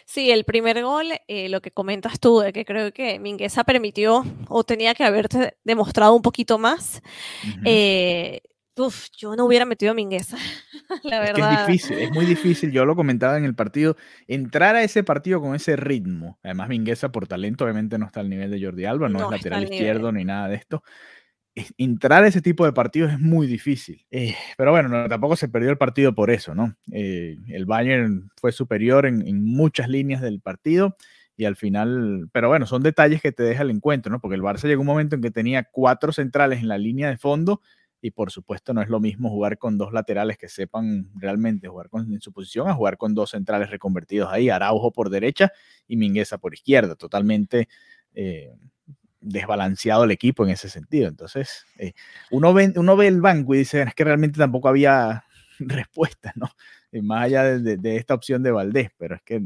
Sí, 0.05 0.31
el 0.31 0.45
primer 0.45 0.83
gol, 0.83 1.07
eh, 1.29 1.49
lo 1.49 1.61
que 1.61 1.71
comentas 1.71 2.21
tú, 2.21 2.41
de 2.41 2.53
que 2.53 2.65
creo 2.65 2.93
que 2.93 3.19
Mingueza 3.19 3.65
permitió 3.65 4.25
o 4.49 4.65
tenía 4.65 4.95
que 4.95 5.05
haberte 5.05 5.57
demostrado 5.65 6.15
un 6.15 6.23
poquito 6.23 6.59
más. 6.59 7.03
Eh, 7.65 8.41
uf, 8.77 9.07
yo 9.17 9.37
no 9.37 9.45
hubiera 9.45 9.65
metido 9.65 9.93
a 9.93 9.95
Mingueza, 9.95 10.37
la 11.05 11.21
verdad. 11.21 11.63
Es, 11.63 11.67
difícil, 11.67 11.99
es 11.99 12.11
muy 12.11 12.27
difícil. 12.27 12.73
Yo 12.73 12.85
lo 12.85 12.97
comentaba 12.97 13.39
en 13.39 13.45
el 13.45 13.55
partido, 13.55 13.97
entrar 14.27 14.77
a 14.77 14.83
ese 14.83 15.05
partido 15.05 15.41
con 15.41 15.55
ese 15.55 15.77
ritmo. 15.77 16.39
Además, 16.43 16.69
Mingueza 16.69 17.13
por 17.13 17.27
talento 17.27 17.65
obviamente 17.65 17.99
no 17.99 18.07
está 18.07 18.21
al 18.21 18.31
nivel 18.31 18.51
de 18.51 18.63
Jordi 18.63 18.85
Alba, 18.85 19.09
no, 19.09 19.25
es 19.25 19.31
lateral 19.31 19.65
izquierdo 19.65 20.13
ni 20.13 20.25
nada 20.25 20.49
de 20.49 20.57
esto 20.57 20.83
entrar 21.55 22.25
a 22.25 22.29
ese 22.29 22.41
tipo 22.41 22.65
de 22.65 22.73
partidos 22.73 23.13
es 23.13 23.21
muy 23.21 23.47
difícil. 23.47 24.05
Eh, 24.11 24.35
pero 24.57 24.71
bueno, 24.71 25.09
tampoco 25.09 25.37
se 25.37 25.49
perdió 25.49 25.71
el 25.71 25.79
partido 25.79 26.15
por 26.15 26.31
eso, 26.31 26.55
¿no? 26.55 26.77
Eh, 26.93 27.37
el 27.49 27.67
Bayern 27.67 28.31
fue 28.37 28.53
superior 28.53 29.07
en, 29.07 29.45
muchas 29.45 29.89
líneas 29.89 30.21
del 30.21 30.41
partido 30.41 30.97
y 31.37 31.45
al 31.47 31.57
final, 31.57 32.29
pero 32.33 32.49
bueno, 32.49 32.67
son 32.67 32.83
detalles 32.83 33.23
que 33.23 33.33
te 33.33 33.43
deja 33.43 33.63
el 33.63 33.71
encuentro, 33.71 34.13
¿no? 34.13 34.21
Porque 34.21 34.37
el 34.37 34.43
Barça 34.43 34.67
llegó 34.67 34.83
un 34.83 34.87
momento 34.87 35.17
en 35.17 35.23
que 35.23 35.31
tenía 35.31 35.65
cuatro 35.65 36.13
centrales 36.13 36.61
en 36.61 36.69
la 36.69 36.79
línea 36.79 37.09
de 37.09 37.17
fondo 37.17 37.63
y 38.03 38.13
por 38.13 38.31
supuesto 38.31 38.73
no 38.73 38.81
es 38.81 38.89
lo 38.89 39.01
mismo 39.01 39.29
jugar 39.29 39.59
con 39.59 39.77
dos 39.77 39.93
laterales 39.93 40.39
que 40.39 40.49
sepan 40.49 41.11
realmente 41.15 41.69
jugar 41.69 41.91
con, 41.91 42.13
en 42.13 42.21
su 42.21 42.33
posición 42.33 42.69
a 42.69 42.75
jugar 42.75 42.97
con 42.97 43.15
dos 43.15 43.31
centrales 43.31 43.71
reconvertidos 43.71 44.31
ahí, 44.33 44.49
Araujo 44.49 44.93
por 44.93 45.11
derecha 45.11 45.53
y 45.87 45.97
Mingueza 45.97 46.39
por 46.39 46.55
izquierda, 46.55 46.95
totalmente... 46.95 47.69
Eh, 48.15 48.53
desbalanceado 49.21 50.05
el 50.05 50.11
equipo 50.11 50.45
en 50.45 50.51
ese 50.51 50.69
sentido. 50.69 51.09
Entonces, 51.09 51.67
eh, 51.79 51.93
uno, 52.31 52.55
ve, 52.55 52.73
uno 52.77 52.97
ve 52.97 53.09
el 53.09 53.21
banco 53.21 53.55
y 53.55 53.59
dice, 53.59 53.83
es 53.83 53.95
que 53.95 54.05
realmente 54.05 54.39
tampoco 54.39 54.69
había 54.69 55.25
respuesta, 55.59 56.33
¿no? 56.37 56.51
más 57.03 57.25
allá 57.25 57.45
de, 57.59 57.97
esta 57.97 58.15
opción 58.15 58.43
de 58.43 58.51
Valdés, 58.51 58.91
pero 58.99 59.15
es 59.15 59.23
que 59.23 59.41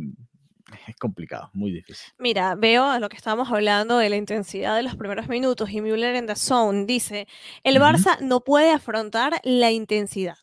es 0.88 0.96
complicado, 0.96 1.50
muy 1.52 1.70
difícil. 1.70 2.12
Mira, 2.18 2.54
veo 2.54 2.98
lo 2.98 3.08
que 3.08 3.16
estábamos 3.16 3.50
hablando 3.50 3.98
de 3.98 4.08
la 4.08 4.16
intensidad 4.16 4.76
de 4.76 4.82
los 4.82 4.96
primeros 4.96 5.28
minutos 5.28 5.70
y 5.70 5.80
Müller 5.80 6.14
en 6.14 6.26
The 6.26 6.36
Zone 6.36 6.86
dice, 6.86 7.26
el 7.62 7.76
Barça 7.76 8.18
no 8.20 8.40
puede 8.40 8.70
afrontar 8.70 9.40
la 9.44 9.70
intensidad. 9.70 10.36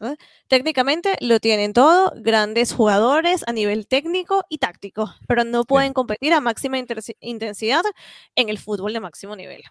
Técnicamente 0.48 1.16
lo 1.22 1.40
tienen 1.40 1.74
todo, 1.74 2.14
grandes 2.18 2.74
jugadores 2.74 3.44
a 3.48 3.54
nivel 3.54 3.88
técnico 3.88 4.44
y 4.50 4.58
táctico, 4.58 5.14
pero 5.28 5.44
no 5.44 5.66
pueden 5.66 5.94
competir 5.94 6.34
a 6.34 6.42
máxima 6.42 6.78
intensidad 7.20 7.84
en 8.36 8.50
el 8.50 8.58
fútbol 8.58 8.94
de 8.94 9.00
máximo 9.00 9.36
nivel. 9.36 9.62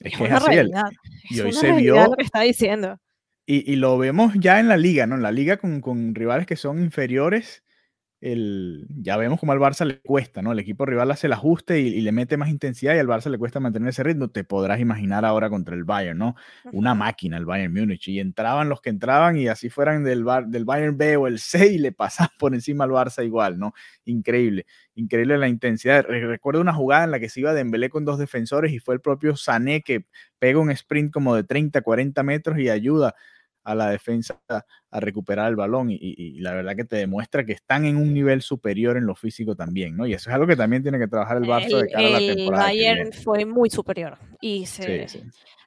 Es, 0.00 0.16
que 0.16 0.24
es 0.24 0.30
una 0.30 0.38
realidad. 0.38 0.90
Y 1.30 1.40
hoy 1.40 1.52
se 1.52 1.72
vio 1.72 2.04
lo 2.04 2.12
que 2.12 2.24
está 2.24 2.40
diciendo. 2.40 2.98
Y, 3.50 3.76
lo 3.76 3.96
vemos 3.96 4.34
ya 4.36 4.60
en 4.60 4.68
la 4.68 4.76
liga, 4.76 5.06
¿no? 5.06 5.14
En 5.14 5.22
la 5.22 5.32
liga 5.32 5.56
con, 5.56 5.80
con 5.80 6.14
rivales 6.14 6.46
que 6.46 6.54
son 6.54 6.78
inferiores 6.80 7.62
el, 8.20 8.86
ya 8.88 9.16
vemos 9.16 9.38
cómo 9.38 9.52
al 9.52 9.60
Barça 9.60 9.84
le 9.84 10.00
cuesta, 10.00 10.42
¿no? 10.42 10.50
El 10.50 10.58
equipo 10.58 10.84
rival 10.84 11.10
hace 11.10 11.28
el 11.28 11.32
ajuste 11.32 11.78
y, 11.78 12.00
le 12.00 12.10
mete 12.10 12.36
más 12.36 12.48
intensidad 12.48 12.94
y 12.96 12.98
al 12.98 13.06
Barça 13.06 13.30
le 13.30 13.38
cuesta 13.38 13.60
mantener 13.60 13.90
ese 13.90 14.02
ritmo. 14.02 14.28
Te 14.28 14.42
podrás 14.42 14.80
imaginar 14.80 15.24
ahora 15.24 15.48
contra 15.48 15.76
el 15.76 15.84
Bayern, 15.84 16.18
¿no? 16.18 16.34
Una 16.72 16.94
máquina 16.94 17.36
el 17.36 17.44
Bayern 17.44 17.72
Múnich 17.72 18.08
y 18.08 18.18
entraban 18.18 18.68
los 18.68 18.80
que 18.80 18.90
entraban 18.90 19.36
y 19.36 19.46
así 19.46 19.70
fueran 19.70 20.02
del, 20.02 20.24
del 20.48 20.64
Bayern 20.64 20.96
B 20.98 21.16
o 21.16 21.28
el 21.28 21.38
C 21.38 21.72
y 21.72 21.78
le 21.78 21.92
pasaban 21.92 22.32
por 22.38 22.54
encima 22.54 22.84
al 22.84 22.90
Barça 22.90 23.24
igual, 23.24 23.58
¿no? 23.58 23.72
Increíble, 24.04 24.66
increíble 24.96 25.38
la 25.38 25.48
intensidad. 25.48 26.04
Recuerdo 26.08 26.60
una 26.60 26.74
jugada 26.74 27.04
en 27.04 27.12
la 27.12 27.20
que 27.20 27.28
se 27.28 27.40
iba 27.40 27.54
Dembélé 27.54 27.88
con 27.88 28.04
dos 28.04 28.18
defensores 28.18 28.72
y 28.72 28.80
fue 28.80 28.94
el 28.94 29.00
propio 29.00 29.36
Sané 29.36 29.82
que 29.82 30.06
pega 30.40 30.58
un 30.58 30.70
sprint 30.72 31.12
como 31.12 31.36
de 31.36 31.44
30, 31.44 31.82
40 31.82 32.22
metros 32.24 32.58
y 32.58 32.68
ayuda 32.68 33.14
a 33.68 33.74
la 33.74 33.90
defensa 33.90 34.40
a 34.48 35.00
recuperar 35.00 35.50
el 35.50 35.56
balón 35.56 35.88
y, 35.90 36.40
la 36.40 36.54
verdad 36.54 36.74
que 36.74 36.86
te 36.86 36.96
demuestra 36.96 37.44
que 37.44 37.52
están 37.52 37.84
en 37.84 37.98
un 37.98 38.14
nivel 38.14 38.40
superior 38.40 38.96
en 38.96 39.04
lo 39.04 39.14
físico 39.14 39.54
también, 39.54 39.94
¿no? 39.94 40.06
Y 40.06 40.14
eso 40.14 40.30
es 40.30 40.34
algo 40.34 40.46
que 40.46 40.56
también 40.56 40.82
tiene 40.82 40.98
que 40.98 41.06
trabajar 41.06 41.36
el 41.36 41.44
Barça 41.44 41.82
de 41.82 41.88
cara 41.88 42.08
a 42.08 42.10
la 42.10 42.18
temporada. 42.18 42.72
El 42.72 42.78
Bayern 42.78 43.12
fue 43.12 43.44
muy 43.44 43.68
superior 43.68 44.18
y 44.40 44.64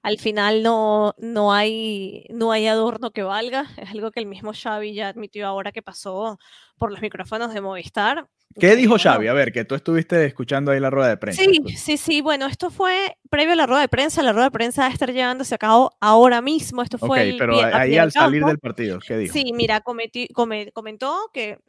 al 0.02 0.18
final 0.18 0.64
no, 0.64 1.14
no, 1.20 1.54
hay, 1.54 2.26
no 2.32 2.52
hay 2.52 2.66
adorno 2.66 3.12
que 3.12 3.22
valga, 3.22 3.68
es 3.78 3.92
algo 3.92 4.10
que 4.10 4.20
el 4.20 4.26
mismo 4.26 4.52
Xavi 4.52 4.96
ya 4.96 5.08
admitió 5.08 5.46
ahora 5.46 5.72
que 5.72 5.84
pasó 5.84 6.40
por 6.80 6.90
los 6.92 7.02
micrófonos 7.02 7.54
de 7.54 7.62
Movistar 7.62 8.28
¿Qué 8.60 8.76
dijo 8.76 8.98
Xavi? 8.98 9.28
A 9.28 9.34
ver, 9.34 9.52
que 9.52 9.66
tú 9.66 9.76
estuviste 9.76 10.26
escuchando 10.26 10.72
ahí 10.72 10.80
la 10.80 10.90
rueda 10.90 11.10
de 11.10 11.18
prensa. 11.18 11.44
Sí, 11.44 11.62
sí, 11.76 11.98
sí. 11.98 12.22
Bueno, 12.22 12.48
esto 12.48 12.70
fue 12.70 13.18
previo 13.30 13.54
a 13.54 13.56
la 13.56 13.66
rueda 13.66 13.82
de 13.82 13.88
prensa. 13.88 14.22
La 14.24 14.34
rueda 14.34 14.46
de 14.46 14.52
prensa 14.52 14.82
va 14.82 14.88
a 14.88 14.92
estar 14.92 15.12
llevándose 15.12 15.56
a 15.56 15.58
cabo 15.58 15.92
ahora 16.00 16.42
mismo. 16.42 16.82
Esto 16.82 16.98
fue. 16.98 17.32
Ok, 17.32 17.36
pero 17.40 17.64
ahí 17.64 17.98
al 17.98 18.12
salir 18.12 18.44
del 18.44 18.60
partido, 18.60 19.00
¿qué 19.00 19.18
dijo? 19.18 19.34
Sí, 19.34 19.52
mira, 19.54 19.82
comentó 19.82 21.18
que 21.34 21.60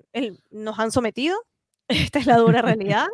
nos 0.51 0.79
han 0.79 0.91
sometido 0.91 1.37
esta 1.89 2.19
es 2.19 2.27
la 2.27 2.37
dura 2.37 2.62
realidad. 2.62 3.09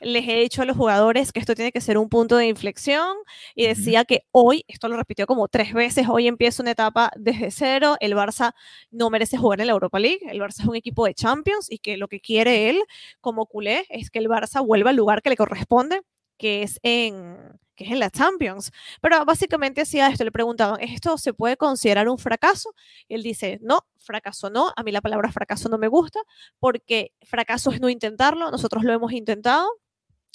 Les 0.00 0.26
he 0.28 0.36
dicho 0.40 0.62
a 0.62 0.64
los 0.64 0.76
jugadores 0.76 1.32
que 1.32 1.40
esto 1.40 1.54
tiene 1.54 1.72
que 1.72 1.80
ser 1.80 1.98
un 1.98 2.08
punto 2.08 2.36
de 2.36 2.46
inflexión 2.46 3.16
y 3.54 3.66
decía 3.66 4.04
que 4.04 4.24
hoy, 4.32 4.64
esto 4.68 4.88
lo 4.88 4.96
repitió 4.96 5.26
como 5.26 5.48
tres 5.48 5.72
veces, 5.72 6.08
hoy 6.08 6.26
empieza 6.26 6.62
una 6.62 6.72
etapa 6.72 7.10
desde 7.16 7.50
cero, 7.50 7.96
el 8.00 8.14
Barça 8.14 8.52
no 8.90 9.10
merece 9.10 9.36
jugar 9.36 9.60
en 9.60 9.68
la 9.68 9.72
Europa 9.74 9.98
League, 9.98 10.20
el 10.28 10.40
Barça 10.40 10.60
es 10.60 10.66
un 10.66 10.76
equipo 10.76 11.06
de 11.06 11.14
Champions 11.14 11.70
y 11.70 11.78
que 11.78 11.96
lo 11.96 12.08
que 12.08 12.20
quiere 12.20 12.70
él 12.70 12.82
como 13.20 13.46
culé 13.46 13.86
es 13.90 14.10
que 14.10 14.18
el 14.18 14.28
Barça 14.28 14.64
vuelva 14.64 14.90
al 14.90 14.96
lugar 14.96 15.22
que 15.22 15.30
le 15.30 15.36
corresponde, 15.36 16.00
que 16.36 16.62
es 16.62 16.80
en, 16.82 17.51
que 17.82 17.88
es 17.88 17.92
en 17.92 18.00
la 18.00 18.10
Champions. 18.10 18.70
Pero 19.00 19.24
básicamente 19.24 19.82
hacía 19.82 20.08
esto, 20.08 20.24
le 20.24 20.32
preguntaban, 20.32 20.80
¿esto 20.80 21.18
se 21.18 21.34
puede 21.34 21.56
considerar 21.56 22.08
un 22.08 22.18
fracaso? 22.18 22.74
Y 23.08 23.14
él 23.14 23.22
dice, 23.22 23.58
no, 23.62 23.80
fracaso 23.98 24.50
no, 24.50 24.72
a 24.76 24.82
mí 24.82 24.92
la 24.92 25.00
palabra 25.00 25.32
fracaso 25.32 25.68
no 25.68 25.78
me 25.78 25.88
gusta, 25.88 26.20
porque 26.58 27.12
fracaso 27.22 27.70
es 27.70 27.80
no 27.80 27.88
intentarlo, 27.88 28.50
nosotros 28.50 28.84
lo 28.84 28.92
hemos 28.92 29.12
intentado, 29.12 29.68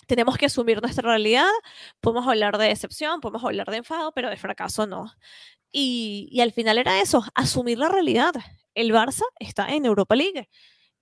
tenemos 0.07 0.37
que 0.37 0.45
asumir 0.47 0.81
nuestra 0.81 1.09
realidad, 1.09 1.49
podemos 2.01 2.27
hablar 2.27 2.57
de 2.57 2.67
decepción, 2.67 3.21
podemos 3.21 3.43
hablar 3.43 3.67
de 3.67 3.77
enfado, 3.77 4.11
pero 4.13 4.29
de 4.29 4.37
fracaso 4.37 4.87
no. 4.87 5.11
Y, 5.71 6.29
y 6.31 6.41
al 6.41 6.53
final 6.53 6.77
era 6.77 7.01
eso, 7.01 7.23
asumir 7.35 7.77
la 7.77 7.89
realidad. 7.89 8.33
El 8.73 8.91
Barça 8.91 9.23
está 9.39 9.69
en 9.73 9.85
Europa 9.85 10.15
League 10.15 10.49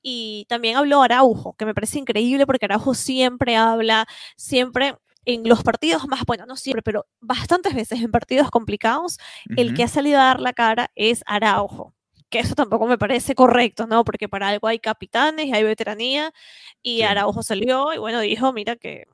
y 0.07 0.45
también 0.49 0.77
habló 0.77 1.01
Araujo, 1.01 1.55
que 1.57 1.65
me 1.65 1.73
parece 1.73 1.97
increíble 1.97 2.45
porque 2.45 2.65
Araujo 2.65 2.93
siempre 2.93 3.55
habla, 3.55 4.05
siempre 4.37 4.95
en 5.25 5.47
los 5.47 5.63
partidos 5.63 6.07
más, 6.07 6.23
bueno, 6.25 6.45
no 6.45 6.55
siempre, 6.55 6.81
pero 6.81 7.07
bastantes 7.19 7.73
veces 7.73 8.01
en 8.01 8.11
partidos 8.11 8.49
complicados, 8.51 9.17
el 9.57 9.73
que 9.73 9.83
ha 9.83 9.87
salido 9.87 10.19
a 10.19 10.25
dar 10.25 10.39
la 10.39 10.53
cara 10.53 10.91
es 10.95 11.23
Araujo. 11.25 11.93
Que 12.29 12.39
eso 12.39 12.55
tampoco 12.55 12.87
me 12.87 12.97
parece 12.97 13.35
correcto, 13.35 13.87
¿no? 13.87 14.03
Porque 14.03 14.29
para 14.29 14.49
algo 14.49 14.67
hay 14.67 14.79
capitanes 14.79 15.47
y 15.47 15.53
hay 15.53 15.63
veteranía, 15.63 16.33
y 16.81 17.03
Araujo 17.03 17.43
salió 17.43 17.93
y 17.93 17.97
bueno, 17.97 18.19
dijo, 18.19 18.51
mira 18.53 18.75
que, 18.75 19.05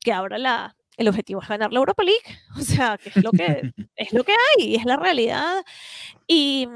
que 0.00 0.12
ahora 0.12 0.38
la, 0.38 0.76
el 0.96 1.08
objetivo 1.08 1.42
es 1.42 1.48
ganar 1.48 1.72
la 1.72 1.78
Europa 1.78 2.02
League, 2.02 2.38
o 2.58 2.60
sea, 2.60 2.98
que 2.98 3.08
es 3.10 3.16
lo 3.24 3.32
que, 3.32 3.72
es 3.96 4.12
lo 4.12 4.24
que 4.24 4.32
hay, 4.32 4.76
es 4.76 4.84
la 4.84 4.96
realidad. 4.96 5.64
Y, 6.26 6.68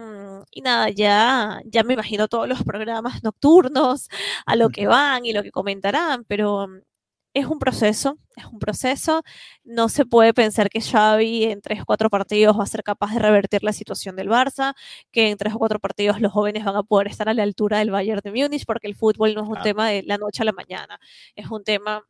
y, 0.51 0.61
nada, 0.63 0.91
ya, 0.91 1.61
ya 1.67 1.85
me 1.85 1.95
imagino 1.95 2.27
todos 2.29 2.49
los 2.49 2.63
programas 2.65 3.23
nocturnos 3.23 4.09
a 4.47 4.57
lo 4.57 4.71
que 4.71 4.87
van 4.87 5.27
y 5.27 5.33
lo 5.33 5.43
que 5.43 5.53
comentarán, 5.53 6.25
pero 6.25 6.69
es 7.35 7.47
un 7.47 7.59
proceso, 7.59 8.19
es 8.37 8.47
un 8.47 8.59
proceso. 8.61 9.23
No 9.65 9.89
se 9.89 10.07
puede 10.07 10.33
pensar 10.33 10.71
que 10.71 10.81
Xavi 10.81 11.45
en 11.45 11.61
tres 11.61 11.83
o 11.83 11.85
cuatro 11.87 12.09
partidos 12.11 12.59
va 12.59 12.63
a 12.65 12.67
ser 12.67 12.83
capaz 12.85 13.13
de 13.13 13.19
revertir 13.19 13.65
la 13.65 13.73
situación 13.73 14.17
del 14.17 14.29
Barça, 14.29 14.75
que 15.11 15.31
en 15.31 15.37
tres 15.37 15.55
o 15.55 15.59
cuatro 15.59 15.81
partidos 15.81 16.21
los 16.21 16.33
jóvenes 16.33 16.65
van 16.65 16.77
a 16.77 16.85
poder 16.85 17.09
estar 17.09 17.29
a 17.29 17.35
la 17.35 17.43
altura 17.43 17.79
del 17.81 17.91
Bayern 17.91 18.21
de 18.23 18.31
Múnich, 18.31 18.65
porque 18.67 18.87
el 18.87 18.95
fútbol 18.95 19.35
no 19.35 19.43
es 19.43 19.49
un 19.49 19.63
tema 19.63 19.89
de 19.89 20.03
la 20.05 20.17
noche 20.17 20.43
a 20.43 20.47
la 20.47 20.53
mañana, 20.53 20.99
es 21.35 21.51
un 21.51 21.65
tema 21.65 22.03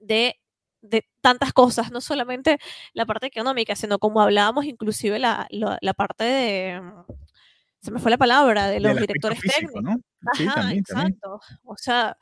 de, 0.00 0.40
de 0.82 1.04
tantas 1.20 1.52
cosas, 1.52 1.90
no 1.92 2.00
solamente 2.00 2.58
la 2.92 3.06
parte 3.06 3.26
económica, 3.26 3.76
sino 3.76 3.98
como 3.98 4.20
hablábamos, 4.22 4.66
inclusive 4.66 5.18
la, 5.18 5.48
la 5.50 5.94
parte 5.94 6.24
de 6.24 6.82
se 7.84 7.90
me 7.90 7.98
fue 7.98 8.10
la 8.10 8.16
palabra, 8.16 8.68
de 8.68 8.80
los 8.80 8.98
directores 8.98 9.38
técnicos. 9.40 9.82
¿no? 9.82 9.96
Ajá, 10.32 10.72
exacto. 10.72 11.38
O 11.64 11.76
sea, 11.76 12.16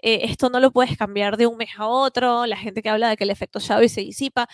eh, 0.00 0.20
esto 0.22 0.48
no 0.48 0.60
lo 0.60 0.70
puedes 0.70 0.96
cambiar 0.96 1.36
de 1.36 1.48
un 1.48 1.56
mes 1.56 1.70
a 1.76 1.88
otro. 1.88 2.46
La 2.46 2.56
gente 2.56 2.82
que 2.82 2.88
habla 2.88 3.08
de 3.08 3.16
que 3.16 3.24
el 3.24 3.30
efecto 3.30 3.58
Xavi 3.58 3.88
se 3.88 4.02
disipa, 4.02 4.46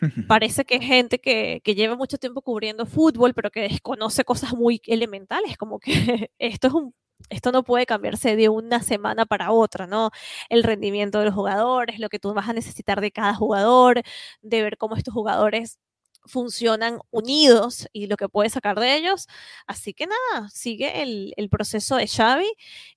parece 0.28 0.64
que 0.64 0.76
es 0.76 0.84
gente 0.84 1.18
que, 1.18 1.60
que, 1.62 1.74
lleva 1.74 1.94
mucho 1.94 2.16
tiempo 2.16 2.40
cubriendo 2.40 2.86
fútbol, 2.86 3.34
pero 3.34 3.50
que 3.50 3.60
desconoce 3.60 4.24
cosas 4.24 4.54
muy 4.54 4.80
elementales, 4.86 5.58
como 5.58 5.78
que 5.78 5.90
esto 6.38 6.68
es 6.68 6.72
un 6.72 6.94
esto 7.30 7.52
no 7.52 7.64
puede 7.64 7.84
cambiarse 7.84 8.36
de 8.36 8.48
una 8.48 8.80
semana 8.82 9.26
para 9.26 9.50
otra, 9.52 9.86
¿no? 9.86 10.10
El 10.48 10.62
rendimiento 10.62 11.18
de 11.18 11.26
los 11.26 11.34
jugadores, 11.34 11.98
lo 11.98 12.08
que 12.08 12.20
tú 12.20 12.32
vas 12.32 12.48
a 12.48 12.52
necesitar 12.52 13.00
de 13.00 13.10
cada 13.10 13.34
jugador, 13.34 14.02
de 14.40 14.62
ver 14.62 14.78
cómo 14.78 14.96
estos 14.96 15.12
jugadores 15.12 15.78
funcionan 16.24 17.00
unidos 17.10 17.88
y 17.92 18.06
lo 18.06 18.16
que 18.16 18.28
puede 18.28 18.50
sacar 18.50 18.78
de 18.80 18.96
ellos. 18.96 19.26
Así 19.66 19.94
que 19.94 20.06
nada, 20.06 20.48
sigue 20.50 21.02
el, 21.02 21.32
el 21.36 21.48
proceso 21.48 21.96
de 21.96 22.06
Xavi. 22.06 22.52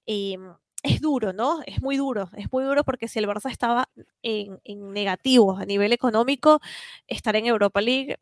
Mm, 0.08 0.52
es 0.84 1.02
duro, 1.02 1.32
¿no? 1.34 1.62
Es 1.66 1.82
muy 1.82 1.98
duro, 1.98 2.30
es 2.36 2.52
muy 2.52 2.64
duro 2.64 2.84
porque 2.84 3.08
si 3.08 3.20
el 3.20 3.28
Barça 3.28 3.52
estaba 3.52 3.88
en, 4.24 4.60
en 4.64 4.92
negativo 4.94 5.58
a 5.58 5.66
nivel 5.66 5.94
económico, 5.94 6.60
estar 7.08 7.36
en 7.36 7.46
Europa 7.46 7.82
League 7.82 8.18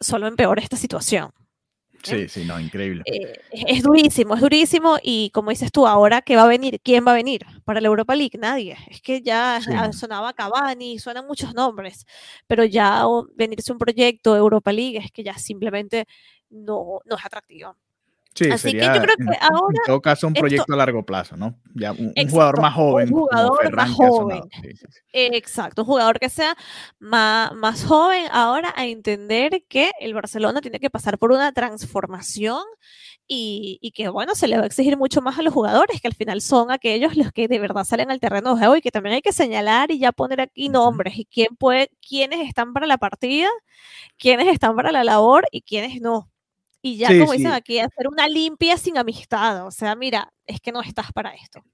solo 0.00 0.26
empeora 0.26 0.62
esta 0.62 0.76
situación. 0.76 1.32
Sí, 2.04 2.28
sí, 2.28 2.44
no, 2.44 2.60
increíble. 2.60 3.02
Eh, 3.06 3.32
es 3.50 3.82
durísimo, 3.82 4.34
es 4.34 4.40
durísimo 4.40 4.98
y 5.02 5.30
como 5.30 5.50
dices 5.50 5.72
tú, 5.72 5.86
ahora 5.86 6.22
¿qué 6.22 6.36
va 6.36 6.44
a 6.44 6.46
venir? 6.46 6.80
¿Quién 6.82 7.06
va 7.06 7.12
a 7.12 7.14
venir 7.14 7.44
para 7.64 7.80
la 7.80 7.88
Europa 7.88 8.14
League? 8.14 8.38
Nadie. 8.38 8.76
Es 8.88 9.00
que 9.00 9.22
ya 9.22 9.60
sonaba 9.92 10.32
Cavani, 10.32 10.98
suenan 10.98 11.26
muchos 11.26 11.54
nombres, 11.54 12.06
pero 12.46 12.64
ya 12.64 13.04
venirse 13.34 13.72
un 13.72 13.78
proyecto 13.78 14.34
de 14.34 14.38
Europa 14.38 14.72
League 14.72 14.98
es 14.98 15.10
que 15.10 15.24
ya 15.24 15.36
simplemente 15.38 16.06
no, 16.50 17.00
no 17.04 17.16
es 17.16 17.24
atractivo. 17.24 17.76
Sí, 18.34 18.50
Así 18.50 18.70
sería, 18.70 18.92
que 18.92 18.98
yo 18.98 19.04
creo 19.04 19.16
que 19.16 19.38
ahora. 19.40 19.76
En 19.76 19.86
todo 19.86 20.00
caso, 20.00 20.26
un 20.26 20.34
proyecto 20.34 20.72
a 20.72 20.76
largo 20.76 21.04
plazo, 21.06 21.36
¿no? 21.36 21.56
Ya 21.74 21.92
un, 21.92 22.12
jugador 22.28 22.60
más 22.60 22.74
joven. 22.74 23.14
Un 23.14 23.20
jugador 23.20 23.76
más 23.76 23.90
joven. 23.92 24.40
Exacto, 25.12 25.82
un 25.82 25.86
jugador 25.86 26.18
que 26.18 26.28
sea 26.28 26.56
más, 26.98 27.52
más 27.54 27.84
joven 27.84 28.26
ahora 28.32 28.74
a 28.76 28.86
entender 28.86 29.64
que 29.68 29.92
el 30.00 30.14
Barcelona 30.14 30.60
tiene 30.60 30.80
que 30.80 30.90
pasar 30.90 31.16
por 31.18 31.30
una 31.30 31.52
transformación 31.52 32.62
y, 33.28 33.78
y, 33.80 33.92
que, 33.92 34.08
bueno, 34.08 34.34
se 34.34 34.48
le 34.48 34.56
va 34.56 34.64
a 34.64 34.66
exigir 34.66 34.96
mucho 34.98 35.22
más 35.22 35.38
a 35.38 35.42
los 35.42 35.54
jugadores, 35.54 36.00
que 36.00 36.08
al 36.08 36.14
final 36.14 36.40
son 36.40 36.72
aquellos 36.72 37.16
los 37.16 37.32
que 37.32 37.46
de 37.46 37.60
verdad 37.60 37.84
salen 37.84 38.10
al 38.10 38.20
terreno 38.20 38.54
de 38.54 38.58
juego 38.58 38.76
y 38.76 38.80
que 38.80 38.90
también 38.90 39.14
hay 39.14 39.22
que 39.22 39.32
señalar 39.32 39.92
y 39.92 39.98
ya 40.00 40.10
poner 40.10 40.40
aquí 40.40 40.68
nombres 40.68 41.16
y 41.16 41.24
quién 41.24 41.54
puede, 41.56 41.88
quiénes 42.06 42.46
están 42.46 42.72
para 42.72 42.86
la 42.86 42.98
partida, 42.98 43.48
quiénes 44.18 44.48
están 44.48 44.74
para 44.74 44.90
la 44.90 45.04
labor 45.04 45.46
y 45.52 45.62
quiénes 45.62 46.00
no 46.00 46.28
y 46.84 46.98
ya, 46.98 47.08
como 47.18 47.32
dicen 47.32 47.52
aquí, 47.52 47.78
hacer 47.78 48.08
una 48.08 48.28
limpia 48.28 48.76
sin 48.76 48.98
amistad. 48.98 49.66
O 49.66 49.70
sea, 49.70 49.96
mira, 49.96 50.30
es 50.46 50.60
que 50.60 50.70
no 50.70 50.82
estás 50.82 51.12
para 51.12 51.34
esto. 51.34 51.64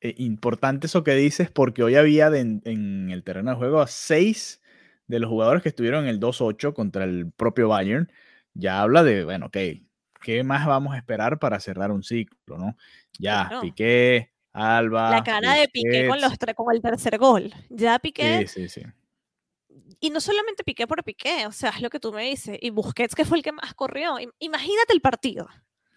Eh, 0.00 0.16
importante 0.18 0.88
eso 0.88 1.04
que 1.04 1.14
dices, 1.14 1.52
porque 1.52 1.84
hoy 1.84 1.94
había 1.94 2.26
en 2.26 3.08
el 3.12 3.22
terreno 3.22 3.52
de 3.52 3.56
juego 3.56 3.80
a 3.80 3.86
seis 3.86 4.60
de 5.06 5.20
los 5.20 5.30
jugadores 5.30 5.62
que 5.62 5.68
estuvieron 5.68 6.02
en 6.02 6.10
el 6.10 6.18
2-8 6.18 6.74
contra 6.74 7.04
el 7.04 7.30
propio 7.30 7.68
Bayern. 7.68 8.10
Ya 8.54 8.82
habla 8.82 9.04
de, 9.04 9.24
bueno, 9.24 9.46
ok, 9.46 9.56
¿qué 10.20 10.42
más 10.42 10.66
vamos 10.66 10.94
a 10.94 10.96
esperar 10.96 11.38
para 11.38 11.60
cerrar 11.60 11.92
un 11.92 12.02
ciclo, 12.02 12.58
no? 12.58 12.76
Ya, 13.20 13.58
Piqué, 13.60 14.32
Alba. 14.52 15.10
La 15.10 15.22
cara 15.22 15.54
de 15.54 15.68
Piqué 15.68 16.08
con, 16.08 16.20
los 16.20 16.32
con 16.56 16.74
el 16.74 16.82
tercer 16.82 17.18
gol. 17.18 17.54
Ya 17.70 18.00
Piqué. 18.00 18.48
Sí, 18.48 18.68
sí, 18.68 18.80
sí. 18.80 18.86
Y 20.00 20.10
no 20.10 20.20
solamente 20.20 20.64
Piqué 20.64 20.86
por 20.86 21.02
Piqué, 21.04 21.46
o 21.46 21.52
sea, 21.52 21.70
es 21.70 21.80
lo 21.80 21.90
que 21.90 22.00
tú 22.00 22.12
me 22.12 22.24
dices. 22.24 22.58
Y 22.60 22.70
Busquets, 22.70 23.14
que 23.14 23.24
fue 23.24 23.38
el 23.38 23.44
que 23.44 23.52
más 23.52 23.74
corrió. 23.74 24.16
Imagínate 24.38 24.92
el 24.92 25.00
partido. 25.00 25.48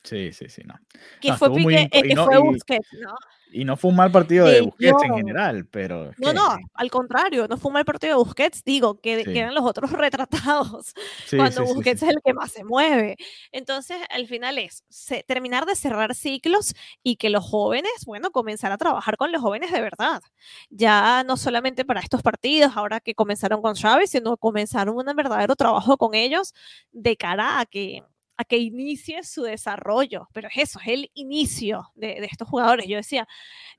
Sí, 0.04 0.32
sí, 0.32 0.50
sí, 0.50 0.62
no. 0.66 0.76
Que 1.22 1.34
fue 1.34 1.54
Piqué, 1.54 1.90
eh, 1.92 2.02
que 2.04 2.16
fue 2.16 2.38
Busquets, 2.38 2.88
¿no? 2.94 3.16
Y 3.52 3.66
no 3.66 3.78
fue 3.78 3.90
un 3.90 3.98
mal 3.98 4.12
partido 4.12 4.46
de 4.46 4.62
Busquets 4.62 5.04
en 5.04 5.16
general, 5.16 5.66
pero... 5.66 6.12
No, 6.18 6.34
no, 6.34 6.56
al 6.76 6.92
contrario, 6.92 7.48
no 7.48 7.58
fue 7.58 7.70
un 7.70 7.74
mal 7.74 7.86
partido 7.86 8.16
de 8.16 8.24
Busquets, 8.24 8.64
digo, 8.64 9.00
que, 9.02 9.22
eran 9.22 9.56
los 9.56 9.64
otros 9.64 9.92
retratados, 9.92 10.94
cuando 11.36 11.64
Busquets 11.66 12.04
es 12.04 12.10
el 12.10 12.22
que 12.24 12.34
más 12.34 12.52
se 12.52 12.64
mueve. 12.64 13.18
Entonces, 13.52 13.98
al 14.12 14.28
final 14.28 14.60
es 14.60 14.84
terminar 15.26 15.66
de 15.66 15.76
cerrar 15.76 16.14
ciclos 16.14 16.76
y 17.02 17.16
que 17.16 17.32
los 17.32 17.44
jóvenes, 17.44 17.92
bueno, 18.06 18.30
comenzar 18.30 18.72
a 18.72 18.78
trabajar 18.78 19.18
con 19.18 19.32
los 19.32 19.42
jóvenes 19.42 19.72
de 19.72 19.82
verdad. 19.82 20.22
Ya 20.70 21.24
no 21.24 21.36
solamente 21.36 21.86
para 21.86 22.02
estos 22.02 22.22
partidos, 22.22 22.74
ahora 22.76 23.00
que 23.00 23.16
comenzaron 23.16 23.64
con 23.64 23.76
Xavi, 23.76 24.06
sino 24.06 24.38
comenzaron 24.38 24.96
un 24.96 25.16
verdadero 25.16 25.56
trabajo 25.56 25.98
con 25.98 26.14
ellos 26.14 26.54
de 26.92 27.18
cara 27.18 27.60
a 27.60 27.66
que 27.66 28.04
a 28.40 28.46
que 28.46 28.58
inicie 28.58 29.22
su 29.24 29.44
desarrollo. 29.44 30.30
Pero 30.32 30.48
es 30.48 30.70
eso, 30.70 30.80
es 30.80 30.88
el 30.88 31.12
inicio 31.14 31.92
de, 31.94 32.20
estos 32.32 32.48
jugadores. 32.48 32.88
Yo 32.88 32.96
decía, 32.96 33.28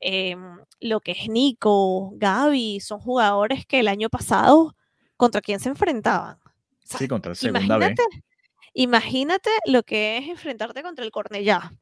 em, 0.00 0.58
lo 0.80 1.00
que 1.00 1.12
es 1.12 1.28
Nico, 1.30 2.10
Gaby, 2.16 2.80
son 2.80 3.00
jugadores 3.00 3.64
que 3.64 3.80
el 3.80 3.88
año 3.88 4.10
pasado, 4.10 4.76
¿contra 5.16 5.40
quién 5.40 5.60
se 5.60 5.70
enfrentaban? 5.70 6.38
sí, 6.84 7.08
contra 7.08 7.30
el 7.30 7.36
segunda 7.36 7.64
imagínate, 7.64 8.02
Imagínate 8.74 9.50
lo 9.64 9.82
que 9.82 10.18
es 10.18 10.28
enfrentarte 10.28 10.82
contra 10.82 11.06
el 11.06 11.10
Cornellá. 11.10 11.72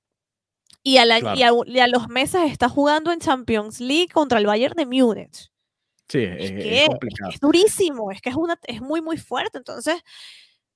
Y 0.84 0.98
a, 0.98 1.04
y, 1.34 1.80
a, 1.80 1.88
los 1.88 2.08
meses 2.08 2.42
está 2.44 2.68
jugando 2.68 3.10
en 3.10 3.18
Champions 3.18 3.80
League 3.80 4.08
contra 4.08 4.38
el 4.38 4.46
Bayern 4.46 4.76
de 4.76 4.86
Múnich. 4.86 5.50
Sí, 6.08 6.20
es, 6.22 6.86
complicado. 6.86 7.32
Es 7.32 7.40
durísimo, 7.40 8.12
es 8.12 8.20
que 8.22 8.30
es, 8.30 8.36
una, 8.36 8.56
es 8.62 8.80
muy, 8.80 9.02
muy 9.02 9.16
fuerte. 9.18 9.58
Entonces, 9.58 9.96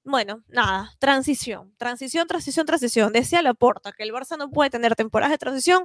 bueno, 0.04 0.42
nada, 0.48 0.92
transición, 0.98 1.74
transición, 1.76 2.26
transición, 2.26 2.66
transición. 2.66 3.12
Decía 3.12 3.42
Laporta 3.42 3.92
que 3.92 4.02
el 4.02 4.12
Barça 4.12 4.36
no 4.36 4.50
puede 4.50 4.70
tener 4.70 4.96
temporadas 4.96 5.30
de 5.30 5.38
transición, 5.38 5.84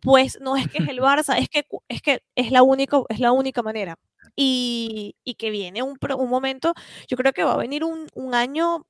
pues 0.00 0.38
no 0.40 0.56
es 0.56 0.68
que 0.68 0.78
es 0.78 0.88
el 0.88 1.00
Barça, 1.00 1.38
es 1.38 1.48
que 1.48 1.66
es, 1.88 2.02
que 2.02 2.22
es, 2.34 2.50
la, 2.52 2.62
única, 2.62 3.00
es 3.08 3.20
la 3.20 3.32
única 3.32 3.62
manera. 3.62 3.96
Y, 4.36 5.16
que 5.38 5.50
viene 5.50 5.82
un, 5.82 5.98
un, 6.16 6.30
momento, 6.30 6.74
yo 7.08 7.16
creo 7.16 7.32
que 7.32 7.44
va 7.44 7.54
a 7.54 7.56
venir 7.56 7.82
un, 7.84 8.34
año, 8.34 8.86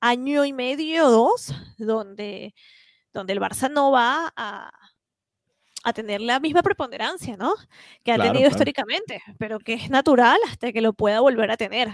año 0.00 0.44
y 0.44 0.52
medio, 0.52 1.08
dos, 1.08 1.54
donde, 1.78 2.54
donde 3.12 3.32
el 3.32 3.40
Barça 3.40 3.70
no 3.70 3.92
va 3.92 4.32
a, 4.36 4.72
tener 5.94 6.20
la 6.20 6.40
misma 6.40 6.62
preponderancia, 6.62 7.36
¿no? 7.36 7.54
Que 8.04 8.12
ha 8.12 8.18
tenido 8.18 8.48
históricamente, 8.48 9.20
pero 9.38 9.58
que 9.58 9.74
es 9.74 9.90
natural 9.90 10.38
hasta 10.48 10.72
que 10.72 10.80
lo 10.80 10.92
pueda 10.92 11.20
volver 11.20 11.50
a 11.50 11.56
tener. 11.56 11.88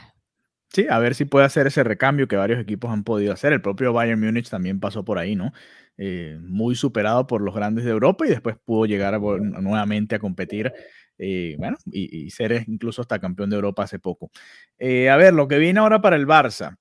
Sí, 0.71 0.87
a 0.91 0.99
ver 0.99 1.15
si 1.15 1.25
puede 1.25 1.47
hacer 1.47 1.67
ese 1.67 1.83
recambio 1.83 2.29
que 2.29 2.37
varios 2.37 2.61
equipos 2.61 2.91
han 2.91 3.03
podido 3.03 3.33
hacer. 3.33 3.53
El 3.53 3.63
propio 3.63 3.93
Bayern 3.93 4.21
Múnich 4.21 4.51
también 4.51 4.81
pasó 4.81 5.03
por 5.05 5.19
ahí, 5.19 5.35
¿no? 5.35 5.53
Eh, 5.97 6.39
muy 6.43 6.75
superado 6.77 7.27
por 7.27 7.41
los 7.41 7.55
grandes 7.55 7.85
de 7.85 7.91
Europa 7.91 8.27
y 8.27 8.31
después 8.31 8.57
pudo 8.65 8.85
llegar 8.87 9.19
nuevamente 9.21 10.15
a 10.15 10.19
competir, 10.19 10.73
eh, 11.17 11.57
bueno, 11.59 11.77
y, 11.91 12.31
ser 12.31 12.65
incluso 12.69 13.01
hasta 13.03 13.19
campeón 13.19 13.51
de 13.51 13.57
Europa 13.57 13.83
hace 13.85 13.99
poco. 13.99 14.31
Eh, 14.79 15.09
a 15.09 15.17
ver, 15.17 15.33
lo 15.35 15.49
que 15.49 15.59
viene 15.59 15.81
ahora 15.81 16.01
para 16.03 16.17
el 16.17 16.27
Barça. 16.27 16.77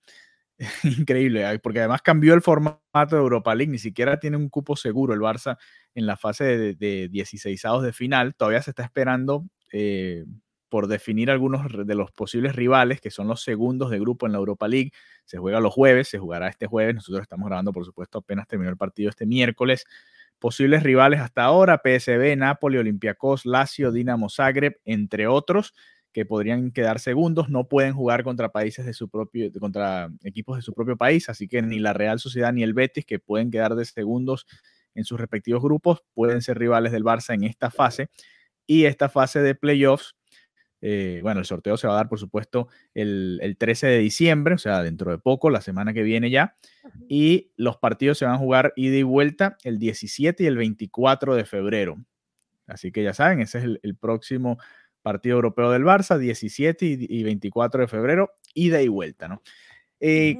Increíble, 0.83 1.59
porque 1.59 1.79
además 1.79 2.01
cambió 2.01 2.33
el 2.33 2.41
formato 2.41 2.81
de 3.15 3.17
Europa 3.17 3.55
League, 3.55 3.71
ni 3.71 3.79
siquiera 3.79 4.19
tiene 4.19 4.37
un 4.37 4.49
cupo 4.49 4.75
seguro 4.75 5.13
el 5.13 5.21
Barça 5.21 5.57
en 5.95 6.05
la 6.07 6.17
fase 6.17 6.43
de, 6.45 6.75
de 6.75 7.09
16 7.09 7.61
de 7.83 7.93
final. 7.93 8.35
Todavía 8.35 8.61
se 8.61 8.71
está 8.71 8.83
esperando 8.83 9.45
por 10.69 10.87
definir 10.87 11.31
algunos 11.31 11.65
de 11.85 11.95
los 11.95 12.11
posibles 12.11 12.55
rivales, 12.55 13.01
que 13.01 13.11
son 13.11 13.27
los 13.27 13.41
segundos 13.41 13.89
de 13.89 13.99
grupo 13.99 14.25
en 14.25 14.33
la 14.33 14.37
Europa 14.37 14.67
League. 14.67 14.91
Se 15.25 15.37
juega 15.37 15.59
los 15.59 15.73
jueves, 15.73 16.07
se 16.07 16.19
jugará 16.19 16.47
este 16.47 16.67
jueves. 16.67 16.95
Nosotros 16.95 17.21
estamos 17.21 17.47
grabando, 17.47 17.71
por 17.71 17.85
supuesto, 17.85 18.19
apenas 18.19 18.47
terminó 18.47 18.69
el 18.69 18.77
partido 18.77 19.09
este 19.09 19.25
miércoles. 19.25 19.85
Posibles 20.39 20.83
rivales 20.83 21.19
hasta 21.19 21.43
ahora, 21.43 21.81
PSB, 21.83 22.35
Napoli, 22.37 22.77
Olympiacos, 22.77 23.45
Lazio, 23.45 23.91
Dinamo 23.91 24.29
Zagreb, 24.29 24.79
entre 24.85 25.25
otros, 25.25 25.73
que 26.11 26.25
podrían 26.25 26.71
quedar 26.71 26.99
segundos. 26.99 27.49
No 27.49 27.67
pueden 27.67 27.93
jugar 27.93 28.23
contra 28.23 28.51
países 28.51 28.85
de 28.85 28.93
su 28.93 29.09
propio, 29.09 29.51
contra 29.59 30.09
equipos 30.23 30.57
de 30.57 30.61
su 30.61 30.73
propio 30.73 30.97
país, 30.97 31.29
así 31.29 31.47
que 31.47 31.61
ni 31.61 31.79
la 31.79 31.93
Real 31.93 32.19
Sociedad 32.19 32.53
ni 32.53 32.63
el 32.63 32.73
Betis, 32.73 33.05
que 33.05 33.19
pueden 33.19 33.49
quedar 33.49 33.75
de 33.75 33.85
segundos 33.85 34.45
en 34.93 35.05
sus 35.05 35.19
respectivos 35.19 35.61
grupos, 35.61 36.03
pueden 36.13 36.41
ser 36.41 36.57
rivales 36.59 36.91
del 36.91 37.03
Barça 37.03 37.33
en 37.33 37.43
esta 37.43 37.71
fase. 37.71 38.09
Y 38.65 38.85
esta 38.85 39.09
fase 39.09 39.41
de 39.41 39.55
playoffs 39.55 40.15
eh, 40.81 41.19
bueno, 41.23 41.39
el 41.39 41.45
sorteo 41.45 41.77
se 41.77 41.87
va 41.87 41.93
a 41.93 41.97
dar, 41.97 42.09
por 42.09 42.19
supuesto, 42.19 42.67
el, 42.93 43.55
13 43.57 43.87
de 43.87 43.97
diciembre, 43.99 44.55
o 44.55 44.57
sea, 44.57 44.83
dentro 44.83 45.11
de 45.11 45.17
poco, 45.17 45.49
la 45.49 45.61
semana 45.61 45.93
que 45.93 46.03
viene 46.03 46.29
ya. 46.29 46.55
Y 47.07 47.51
los 47.57 47.77
partidos 47.77 48.17
se 48.17 48.25
van 48.25 48.35
a 48.35 48.37
jugar 48.37 48.73
ida 48.75 48.97
y 48.97 49.03
vuelta 49.03 49.57
el 49.63 49.79
17 49.79 50.43
y 50.43 50.47
el 50.47 50.57
24 50.57 51.35
de 51.35 51.45
febrero. 51.45 51.97
Así 52.67 52.91
que 52.91 53.03
ya 53.03 53.13
saben, 53.13 53.39
ese 53.39 53.59
es 53.59 53.63
el, 53.81 53.95
próximo 53.95 54.57
partido 55.01 55.37
europeo 55.37 55.71
del 55.71 55.83
Barça, 55.83 56.17
17 56.17 56.85
y, 56.85 57.23
24 57.23 57.81
de 57.81 57.87
febrero, 57.87 58.31
ida 58.53 58.81
y 58.81 58.89
vuelta, 58.89 59.27
¿no? 59.27 59.41
Eh, 59.99 60.37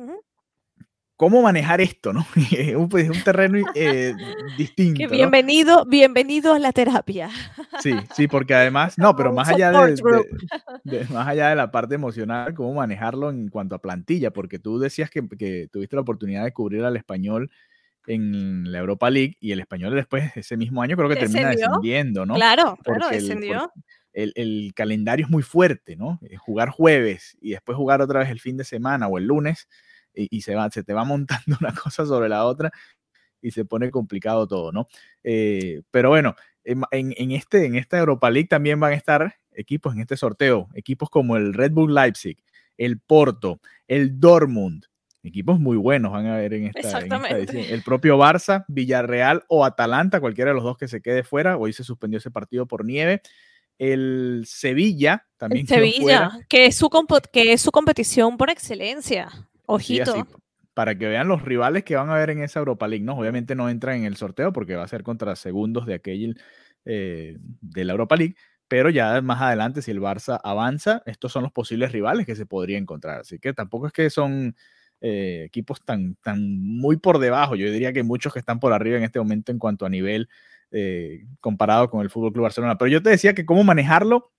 cómo 1.17 1.41
manejar 1.41 1.81
esto, 1.81 2.13
¿no? 2.13 2.25
es 2.51 2.75
un, 2.75 2.83
un 2.83 3.23
terreno 3.23 3.67
eh, 3.75 4.13
distinto. 4.55 5.09
bienvenido, 5.09 5.83
bienvenido 5.85 6.53
a 6.53 6.59
la 6.59 6.71
terapia. 6.71 7.29
Sí, 7.81 7.93
sí, 8.15 8.27
porque 8.27 8.53
además, 8.55 8.97
no, 8.97 9.15
pero 9.15 9.33
más 9.33 9.49
allá 9.49 9.71
de, 9.71 10.27
más 11.09 11.27
allá 11.27 11.49
de 11.49 11.55
la 11.55 11.71
parte 11.71 11.95
emocional, 11.95 12.53
cómo 12.53 12.75
manejarlo 12.75 13.31
en 13.31 13.49
cuanto 13.49 13.75
a 13.75 13.81
plantilla, 13.81 14.31
porque 14.31 14.59
tú 14.59 14.79
decías 14.79 15.09
que, 15.09 15.23
tuviste 15.71 15.95
la 15.95 16.03
oportunidad 16.03 16.45
de 16.45 16.53
cubrir 16.53 16.85
al 16.85 16.95
español 16.95 17.51
en 18.05 18.71
la 18.71 18.79
Europa 18.79 19.09
League 19.09 19.35
y 19.41 19.51
el 19.51 19.59
español 19.59 19.93
después 19.93 20.31
ese 20.37 20.55
mismo 20.55 20.81
año 20.81 20.95
creo 20.95 21.09
que 21.09 21.17
termina 21.17 21.49
descendiendo, 21.49 22.25
¿no? 22.25 22.35
Claro, 22.35 22.77
claro, 22.83 23.09
descendió. 23.09 23.69
El, 24.13 24.31
el, 24.35 24.71
calendario 24.73 25.25
es 25.25 25.29
muy 25.29 25.43
fuerte, 25.43 25.95
¿no? 25.95 26.19
Eh, 26.23 26.37
jugar 26.37 26.69
jueves 26.69 27.37
y 27.39 27.51
después 27.51 27.75
jugar 27.75 28.01
otra 28.01 28.21
vez 28.21 28.29
el 28.29 28.39
fin 28.39 28.57
de 28.57 28.63
semana 28.63 29.07
o 29.07 29.17
el 29.19 29.25
lunes 29.25 29.67
y, 30.17 30.41
se, 30.41 30.55
va, 30.55 30.69
se 30.69 30.83
te 30.83 30.93
va 30.93 31.03
montando 31.05 31.57
una 31.59 31.73
cosa 31.73 32.05
sobre 32.05 32.29
la 32.29 32.45
otra 32.45 32.71
y 33.41 33.51
se 33.51 33.65
pone 33.65 33.91
complicado 33.91 34.47
todo, 34.47 34.71
¿no? 34.71 34.87
Eh, 35.23 35.81
pero 35.91 36.09
bueno, 36.09 36.35
en, 36.63 36.83
en, 36.91 37.31
este, 37.31 37.65
en 37.65 37.75
esta 37.75 37.97
Europa 37.97 38.29
League 38.29 38.47
también 38.47 38.79
van 38.79 38.93
a 38.93 38.95
estar 38.95 39.35
equipos 39.51 39.93
en 39.93 40.01
este 40.01 40.17
sorteo, 40.17 40.69
equipos 40.73 41.09
como 41.09 41.37
el 41.37 41.53
Red 41.53 41.71
Bull 41.71 41.93
Leipzig, 41.93 42.37
el 42.77 42.99
Porto, 42.99 43.61
el 43.87 44.19
Dortmund, 44.19 44.85
equipos 45.23 45.59
muy 45.59 45.77
buenos 45.77 46.11
van 46.11 46.27
a 46.27 46.37
ver 46.37 46.53
en 46.53 46.71
esta, 46.73 46.99
edición. 46.99 47.65
El 47.69 47.83
propio 47.83 48.17
Barça, 48.17 48.65
Villarreal 48.67 49.43
o 49.47 49.65
Atalanta, 49.65 50.19
cualquiera 50.19 50.51
de 50.51 50.55
los 50.55 50.63
dos 50.63 50.77
que 50.77 50.87
se 50.87 51.01
quede 51.01 51.23
fuera. 51.23 51.57
Hoy 51.57 51.73
se 51.73 51.83
suspendió 51.83 52.17
ese 52.17 52.31
partido 52.31 52.65
por 52.65 52.85
nieve. 52.85 53.21
El 53.77 54.43
Sevilla 54.47 55.27
también. 55.37 55.67
Sevilla, 55.67 56.31
que 56.49 56.65
es, 56.67 56.77
su 56.77 56.89
que 57.31 57.53
es 57.53 57.61
su 57.61 57.71
competición 57.71 58.37
por 58.37 58.49
excelencia. 58.49 59.29
Ojito. 59.67 60.27
para 60.73 60.97
que 60.97 61.07
vean 61.07 61.27
los 61.27 61.41
rivales 61.41 61.83
que 61.83 61.95
van 61.95 62.09
a 62.09 62.15
ver 62.15 62.29
en 62.29 62.41
esa 62.41 62.59
Europa 62.59 62.87
League, 62.87 63.03
¿no? 63.03 63.17
Obviamente 63.17 63.55
no 63.55 63.69
entra 63.69 63.95
en 63.95 64.05
el 64.05 64.15
sorteo 64.15 64.53
porque 64.53 64.75
va 64.75 64.83
a 64.83 64.87
ser 64.87 65.03
contra 65.03 65.35
segundos 65.35 65.85
de 65.85 65.95
aquel 65.95 66.39
eh, 66.85 67.37
de 67.39 67.85
la 67.85 67.93
Europa 67.93 68.15
League, 68.15 68.35
pero 68.67 68.89
ya 68.89 69.21
más 69.21 69.41
adelante, 69.41 69.81
si 69.81 69.91
el 69.91 70.01
Barça 70.01 70.39
avanza, 70.43 71.01
estos 71.05 71.31
son 71.31 71.43
los 71.43 71.51
posibles 71.51 71.91
rivales 71.91 72.25
que 72.25 72.35
se 72.35 72.45
podría 72.45 72.77
encontrar. 72.77 73.21
Así 73.21 73.39
que 73.39 73.53
tampoco 73.53 73.87
es 73.87 73.93
que 73.93 74.09
son 74.09 74.55
eh, 75.01 75.43
equipos 75.45 75.83
tan, 75.83 76.15
tan 76.15 76.59
muy 76.59 76.97
por 76.97 77.19
debajo. 77.19 77.55
Yo 77.55 77.71
diría 77.71 77.93
que 77.93 78.03
muchos 78.03 78.33
que 78.33 78.39
están 78.39 78.59
por 78.59 78.73
arriba 78.73 78.97
en 78.97 79.03
este 79.03 79.19
momento 79.19 79.51
en 79.51 79.59
cuanto 79.59 79.85
a 79.85 79.89
nivel 79.89 80.29
eh, 80.71 81.25
comparado 81.39 81.89
con 81.89 82.01
el 82.01 82.09
Fútbol 82.09 82.33
Club 82.33 82.43
Barcelona. 82.43 82.77
Pero 82.77 82.89
yo 82.89 83.01
te 83.01 83.09
decía 83.09 83.33
que 83.33 83.45
cómo 83.45 83.63
manejarlo 83.63 84.31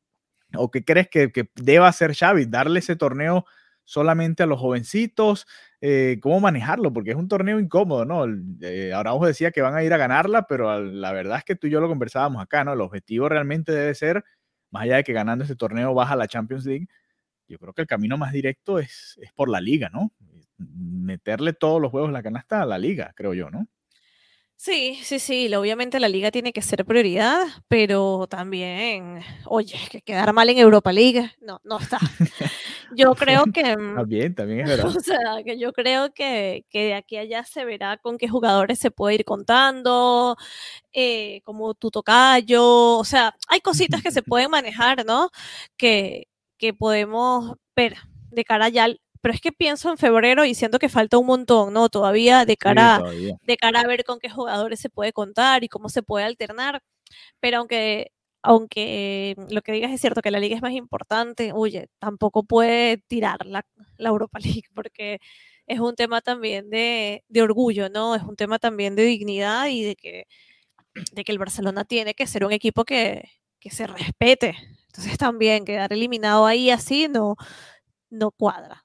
o 0.54 0.70
qué 0.70 0.84
crees 0.84 1.08
que, 1.08 1.32
que 1.32 1.50
deba 1.56 1.88
hacer 1.88 2.14
Xavi, 2.14 2.46
darle 2.46 2.80
ese 2.80 2.96
torneo 2.96 3.44
solamente 3.88 4.42
a 4.42 4.46
los 4.46 4.60
jovencitos, 4.60 5.46
eh, 5.80 6.18
cómo 6.20 6.40
manejarlo, 6.40 6.92
porque 6.92 7.10
es 7.12 7.16
un 7.16 7.26
torneo 7.26 7.58
incómodo, 7.58 8.04
¿no? 8.04 8.26
Eh, 8.60 8.92
vos 9.06 9.26
decía 9.26 9.50
que 9.50 9.62
van 9.62 9.74
a 9.74 9.82
ir 9.82 9.94
a 9.94 9.96
ganarla, 9.96 10.46
pero 10.46 10.78
la 10.84 11.10
verdad 11.12 11.38
es 11.38 11.44
que 11.44 11.56
tú 11.56 11.68
y 11.68 11.70
yo 11.70 11.80
lo 11.80 11.88
conversábamos 11.88 12.42
acá, 12.42 12.64
¿no? 12.64 12.74
El 12.74 12.82
objetivo 12.82 13.30
realmente 13.30 13.72
debe 13.72 13.94
ser, 13.94 14.24
más 14.70 14.82
allá 14.82 14.96
de 14.96 15.04
que 15.04 15.14
ganando 15.14 15.44
este 15.44 15.56
torneo 15.56 15.94
baja 15.94 16.16
la 16.16 16.28
Champions 16.28 16.66
League, 16.66 16.86
yo 17.48 17.58
creo 17.58 17.74
que 17.74 17.82
el 17.82 17.88
camino 17.88 18.18
más 18.18 18.32
directo 18.32 18.78
es, 18.78 19.18
es 19.22 19.32
por 19.34 19.48
la 19.50 19.60
liga, 19.60 19.90
¿no? 19.90 20.12
Meterle 20.58 21.54
todos 21.54 21.80
los 21.80 21.90
juegos 21.90 22.08
en 22.08 22.14
la 22.14 22.22
canasta 22.22 22.62
a 22.62 22.66
la 22.66 22.78
liga, 22.78 23.12
creo 23.16 23.34
yo, 23.34 23.50
¿no? 23.50 23.66
Sí, 24.60 24.98
sí, 25.04 25.20
sí, 25.20 25.54
obviamente 25.54 26.00
la 26.00 26.08
liga 26.08 26.32
tiene 26.32 26.52
que 26.52 26.62
ser 26.62 26.84
prioridad, 26.84 27.46
pero 27.68 28.26
también, 28.28 29.20
oye, 29.44 29.78
que 29.88 30.02
quedar 30.02 30.32
mal 30.32 30.48
en 30.48 30.58
Europa 30.58 30.92
League, 30.92 31.30
no, 31.40 31.60
no 31.62 31.78
está. 31.78 31.98
Yo 32.96 33.14
creo 33.14 33.44
que... 33.54 33.76
Mm, 33.76 33.94
también, 33.94 34.34
también 34.34 34.60
es 34.62 34.68
verdad. 34.76 34.86
O 34.96 34.98
sea, 34.98 35.44
que 35.44 35.58
yo 35.60 35.72
creo 35.72 36.12
que, 36.12 36.64
que 36.70 36.86
de 36.86 36.94
aquí 36.94 37.16
a 37.18 37.20
allá 37.20 37.44
se 37.44 37.64
verá 37.64 37.98
con 37.98 38.18
qué 38.18 38.28
jugadores 38.28 38.80
se 38.80 38.90
puede 38.90 39.14
ir 39.14 39.24
contando, 39.24 40.36
eh, 40.92 41.40
como 41.44 41.74
tu 41.74 41.92
tocayo, 41.92 42.98
o 42.98 43.04
sea, 43.04 43.36
hay 43.46 43.60
cositas 43.60 44.02
que 44.02 44.10
se 44.10 44.22
pueden 44.24 44.50
manejar, 44.50 45.06
¿no? 45.06 45.30
Que, 45.76 46.26
que 46.56 46.74
podemos 46.74 47.54
ver 47.76 47.94
de 48.32 48.44
cara 48.44 48.68
ya 48.70 48.88
pero 49.20 49.34
es 49.34 49.40
que 49.40 49.52
pienso 49.52 49.90
en 49.90 49.98
febrero 49.98 50.44
y 50.44 50.54
siento 50.54 50.78
que 50.78 50.88
falta 50.88 51.18
un 51.18 51.26
montón, 51.26 51.72
¿no? 51.72 51.88
Todavía 51.88 52.44
de 52.44 52.56
cara, 52.56 53.02
de 53.42 53.56
cara 53.56 53.80
a 53.80 53.86
ver 53.86 54.04
con 54.04 54.18
qué 54.18 54.30
jugadores 54.30 54.80
se 54.80 54.90
puede 54.90 55.12
contar 55.12 55.64
y 55.64 55.68
cómo 55.68 55.88
se 55.88 56.02
puede 56.02 56.24
alternar. 56.24 56.82
Pero 57.40 57.58
aunque, 57.58 58.12
aunque 58.42 59.34
lo 59.50 59.62
que 59.62 59.72
digas 59.72 59.92
es 59.92 60.00
cierto 60.00 60.22
que 60.22 60.30
la 60.30 60.40
liga 60.40 60.56
es 60.56 60.62
más 60.62 60.72
importante, 60.72 61.52
oye, 61.52 61.88
tampoco 61.98 62.44
puede 62.44 62.98
tirar 62.98 63.46
la, 63.46 63.64
la 63.96 64.08
Europa 64.10 64.38
League 64.62 64.68
porque 64.74 65.20
es 65.66 65.80
un 65.80 65.94
tema 65.94 66.20
también 66.20 66.70
de, 66.70 67.24
de, 67.28 67.42
orgullo, 67.42 67.90
¿no? 67.90 68.14
Es 68.14 68.22
un 68.22 68.36
tema 68.36 68.58
también 68.58 68.96
de 68.96 69.04
dignidad 69.04 69.66
y 69.68 69.84
de 69.84 69.96
que, 69.96 70.26
de 71.12 71.24
que 71.24 71.32
el 71.32 71.38
Barcelona 71.38 71.84
tiene 71.84 72.14
que 72.14 72.26
ser 72.26 72.44
un 72.44 72.52
equipo 72.52 72.84
que, 72.84 73.22
que 73.60 73.70
se 73.70 73.86
respete. 73.86 74.54
Entonces 74.86 75.18
también 75.18 75.64
quedar 75.64 75.92
eliminado 75.92 76.46
ahí 76.46 76.70
así 76.70 77.08
no, 77.08 77.36
no 78.10 78.30
cuadra. 78.30 78.84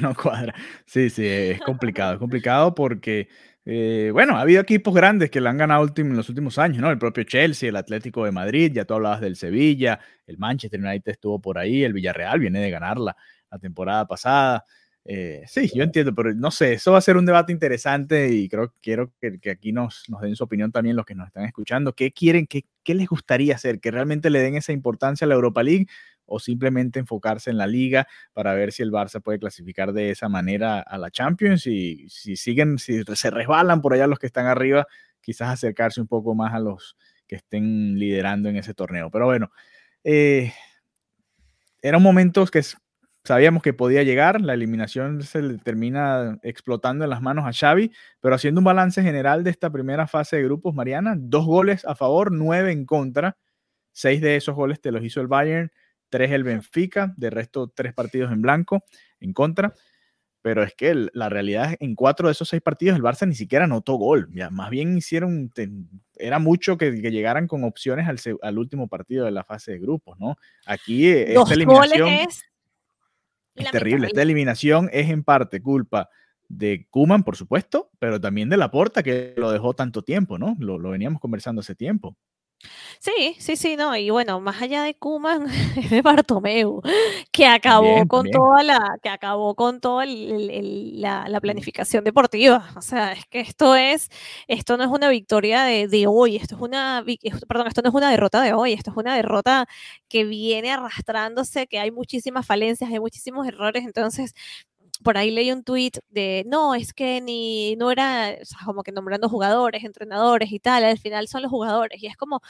No 0.00 0.14
cuadra. 0.14 0.54
Sí, 0.86 1.10
sí, 1.10 1.26
es 1.26 1.60
complicado. 1.60 2.14
Es 2.14 2.18
complicado 2.18 2.74
porque, 2.74 3.28
eh, 3.64 4.10
bueno, 4.12 4.36
ha 4.36 4.40
habido 4.40 4.62
equipos 4.62 4.94
grandes 4.94 5.30
que 5.30 5.40
le 5.40 5.48
han 5.48 5.58
ganado 5.58 5.86
en 5.94 6.16
los 6.16 6.28
últimos 6.28 6.58
años, 6.58 6.78
¿no? 6.78 6.90
El 6.90 6.98
propio 6.98 7.24
Chelsea, 7.24 7.68
el 7.68 7.76
Atlético 7.76 8.24
de 8.24 8.32
Madrid, 8.32 8.72
ya 8.72 8.84
tú 8.84 8.94
hablabas 8.94 9.20
del 9.20 9.36
Sevilla, 9.36 10.00
el 10.26 10.38
Manchester 10.38 10.80
United 10.80 11.12
estuvo 11.12 11.40
por 11.40 11.58
ahí, 11.58 11.84
el 11.84 11.92
Villarreal 11.92 12.40
viene 12.40 12.60
de 12.60 12.70
ganarla 12.70 13.16
la 13.50 13.58
temporada 13.58 14.06
pasada. 14.06 14.64
Eh, 15.04 15.42
sí, 15.46 15.68
yo 15.74 15.82
entiendo, 15.82 16.14
pero 16.14 16.32
no 16.32 16.50
sé, 16.52 16.74
eso 16.74 16.92
va 16.92 16.98
a 16.98 17.00
ser 17.00 17.16
un 17.16 17.26
debate 17.26 17.52
interesante 17.52 18.28
y 18.32 18.48
creo 18.48 18.68
que 18.70 18.76
quiero 18.80 19.12
que, 19.20 19.50
aquí 19.50 19.72
nos, 19.72 20.04
den 20.22 20.36
su 20.36 20.44
opinión 20.44 20.70
también 20.70 20.96
los 20.96 21.04
que 21.04 21.14
nos 21.14 21.26
están 21.26 21.44
escuchando. 21.44 21.94
¿Qué 21.94 22.12
quieren, 22.12 22.46
qué 22.46 22.64
les 22.94 23.08
gustaría 23.08 23.56
hacer? 23.56 23.80
¿Que 23.80 23.90
realmente 23.90 24.30
le 24.30 24.40
den 24.40 24.54
esa 24.54 24.72
importancia 24.72 25.24
a 25.24 25.28
la 25.28 25.34
Europa 25.34 25.62
League 25.62 25.86
o 26.32 26.38
simplemente 26.38 26.98
enfocarse 26.98 27.50
en 27.50 27.58
la 27.58 27.66
liga 27.66 28.08
para 28.32 28.54
ver 28.54 28.72
si 28.72 28.82
el 28.82 28.90
Barça 28.90 29.20
puede 29.20 29.38
clasificar 29.38 29.92
de 29.92 30.10
esa 30.10 30.28
manera 30.28 30.80
a 30.80 30.96
la 30.96 31.10
Champions 31.10 31.66
y 31.66 32.08
si 32.08 32.36
siguen, 32.36 32.78
si 32.78 33.02
se 33.14 33.30
resbalan 33.30 33.82
por 33.82 33.92
allá 33.92 34.06
los 34.06 34.18
que 34.18 34.26
están 34.26 34.46
arriba, 34.46 34.86
quizás 35.20 35.50
acercarse 35.50 36.00
un 36.00 36.08
poco 36.08 36.34
más 36.34 36.54
a 36.54 36.58
los 36.58 36.96
que 37.26 37.36
estén 37.36 37.98
liderando 37.98 38.48
en 38.48 38.56
ese 38.56 38.72
torneo. 38.72 39.10
Pero 39.10 39.26
bueno, 39.26 39.50
eh, 40.04 40.52
eran 41.82 42.02
momentos 42.02 42.50
que 42.50 42.62
sabíamos 43.24 43.62
que 43.62 43.74
podía 43.74 44.02
llegar, 44.02 44.40
la 44.40 44.54
eliminación 44.54 45.22
se 45.22 45.42
le 45.42 45.58
termina 45.58 46.38
explotando 46.42 47.04
en 47.04 47.10
las 47.10 47.20
manos 47.20 47.44
a 47.44 47.52
Xavi, 47.52 47.92
pero 48.20 48.34
haciendo 48.34 48.60
un 48.60 48.64
balance 48.64 49.02
general 49.02 49.44
de 49.44 49.50
esta 49.50 49.70
primera 49.70 50.06
fase 50.06 50.36
de 50.36 50.44
grupos, 50.44 50.74
Mariana, 50.74 51.14
dos 51.18 51.44
goles 51.44 51.84
a 51.84 51.94
favor, 51.94 52.32
nueve 52.32 52.72
en 52.72 52.86
contra, 52.86 53.36
seis 53.92 54.20
de 54.20 54.36
esos 54.36 54.54
goles 54.54 54.80
te 54.80 54.90
los 54.90 55.04
hizo 55.04 55.20
el 55.20 55.28
Bayern, 55.28 55.70
tres 56.12 56.30
el 56.30 56.44
Benfica, 56.44 57.14
de 57.16 57.30
resto 57.30 57.72
tres 57.74 57.94
partidos 57.94 58.30
en 58.30 58.42
blanco, 58.42 58.84
en 59.18 59.32
contra. 59.32 59.74
Pero 60.42 60.62
es 60.62 60.74
que 60.74 61.08
la 61.14 61.28
realidad 61.28 61.72
es 61.72 61.76
en 61.80 61.94
cuatro 61.94 62.28
de 62.28 62.32
esos 62.32 62.48
seis 62.48 62.60
partidos 62.60 62.96
el 62.96 63.02
Barça 63.02 63.26
ni 63.26 63.34
siquiera 63.34 63.64
anotó 63.64 63.94
gol. 63.94 64.28
Ya, 64.32 64.50
más 64.50 64.70
bien 64.70 64.98
hicieron, 64.98 65.50
era 66.16 66.38
mucho 66.38 66.76
que, 66.76 66.90
llegaran 66.90 67.46
con 67.46 67.64
opciones 67.64 68.06
al, 68.42 68.58
último 68.58 68.88
partido 68.88 69.24
de 69.24 69.30
la 69.30 69.44
fase 69.44 69.72
de 69.72 69.78
grupos, 69.78 70.18
¿no? 70.18 70.36
Aquí 70.66 71.06
eh, 71.08 71.34
esta 71.34 71.54
eliminación 71.54 72.08
es, 72.08 72.42
terrible. 73.70 74.08
Esta 74.08 74.22
eliminación 74.22 74.90
es 74.92 75.08
en 75.10 75.22
parte 75.22 75.62
culpa 75.62 76.10
de 76.48 76.86
Kuman, 76.90 77.22
por 77.22 77.36
supuesto, 77.36 77.90
pero 78.00 78.20
también 78.20 78.48
de 78.48 78.56
Laporta, 78.56 79.02
que 79.02 79.34
lo 79.36 79.52
dejó 79.52 79.74
tanto 79.74 80.02
tiempo, 80.02 80.38
¿no? 80.38 80.56
Lo, 80.58 80.76
lo 80.76 80.90
veníamos 80.90 81.20
conversando 81.20 81.60
hace 81.60 81.76
tiempo. 81.76 82.16
Sí, 83.00 83.36
sí, 83.40 83.56
sí, 83.56 83.76
no, 83.76 83.96
y 83.96 84.10
bueno, 84.10 84.40
más 84.40 84.62
allá 84.62 84.82
de 84.84 84.94
Kuman, 84.94 85.46
es 85.76 85.90
de 85.90 86.02
Bartomeu, 86.02 86.80
que 87.32 87.46
acabó 87.46 88.06
con 88.06 88.30
toda 88.30 88.62
la, 88.62 88.78
que 89.02 89.08
acabó 89.08 89.54
con 89.56 89.80
toda 89.80 90.06
la, 90.06 91.40
planificación 91.40 92.04
deportiva. 92.04 92.70
O 92.76 92.82
sea, 92.82 93.12
es 93.12 93.26
que 93.26 93.40
esto 93.40 93.74
es, 93.74 94.08
esto 94.46 94.76
no 94.76 94.84
es 94.84 94.90
una 94.90 95.08
victoria 95.08 95.64
de, 95.64 96.06
hoy, 96.06 96.36
esto 96.36 96.54
es 96.54 96.60
una, 96.60 97.04
perdón, 97.48 97.66
esto 97.66 97.82
no 97.82 97.88
es 97.88 97.94
una 97.94 98.10
derrota 98.10 98.40
de 98.40 98.52
hoy, 98.52 98.72
esto 98.72 98.92
es 98.92 98.96
una 98.96 99.16
derrota 99.16 99.66
que 100.08 100.24
viene 100.24 100.70
arrastrándose, 100.70 101.66
que 101.66 101.80
hay 101.80 101.90
muchísimas 101.90 102.46
falencias, 102.46 102.90
hay 102.90 103.00
muchísimos 103.00 103.46
errores, 103.48 103.84
entonces 103.84 104.34
por 105.02 105.18
ahí 105.18 105.30
leí 105.30 105.52
un 105.52 105.64
tweet 105.64 105.92
de, 106.10 106.44
no, 106.46 106.74
es 106.74 106.92
que 106.94 107.20
ni, 107.20 107.76
no 107.76 107.90
era, 107.90 108.36
o 108.40 108.44
sea, 108.44 108.58
como 108.64 108.82
que 108.82 108.92
nombrando 108.92 109.28
jugadores, 109.28 109.84
entrenadores 109.84 110.52
y 110.52 110.60
tal, 110.60 110.84
al 110.84 110.98
final 110.98 111.28
son 111.28 111.42
los 111.42 111.50
jugadores. 111.50 112.02
Y 112.02 112.06
es 112.06 112.16
como, 112.16 112.40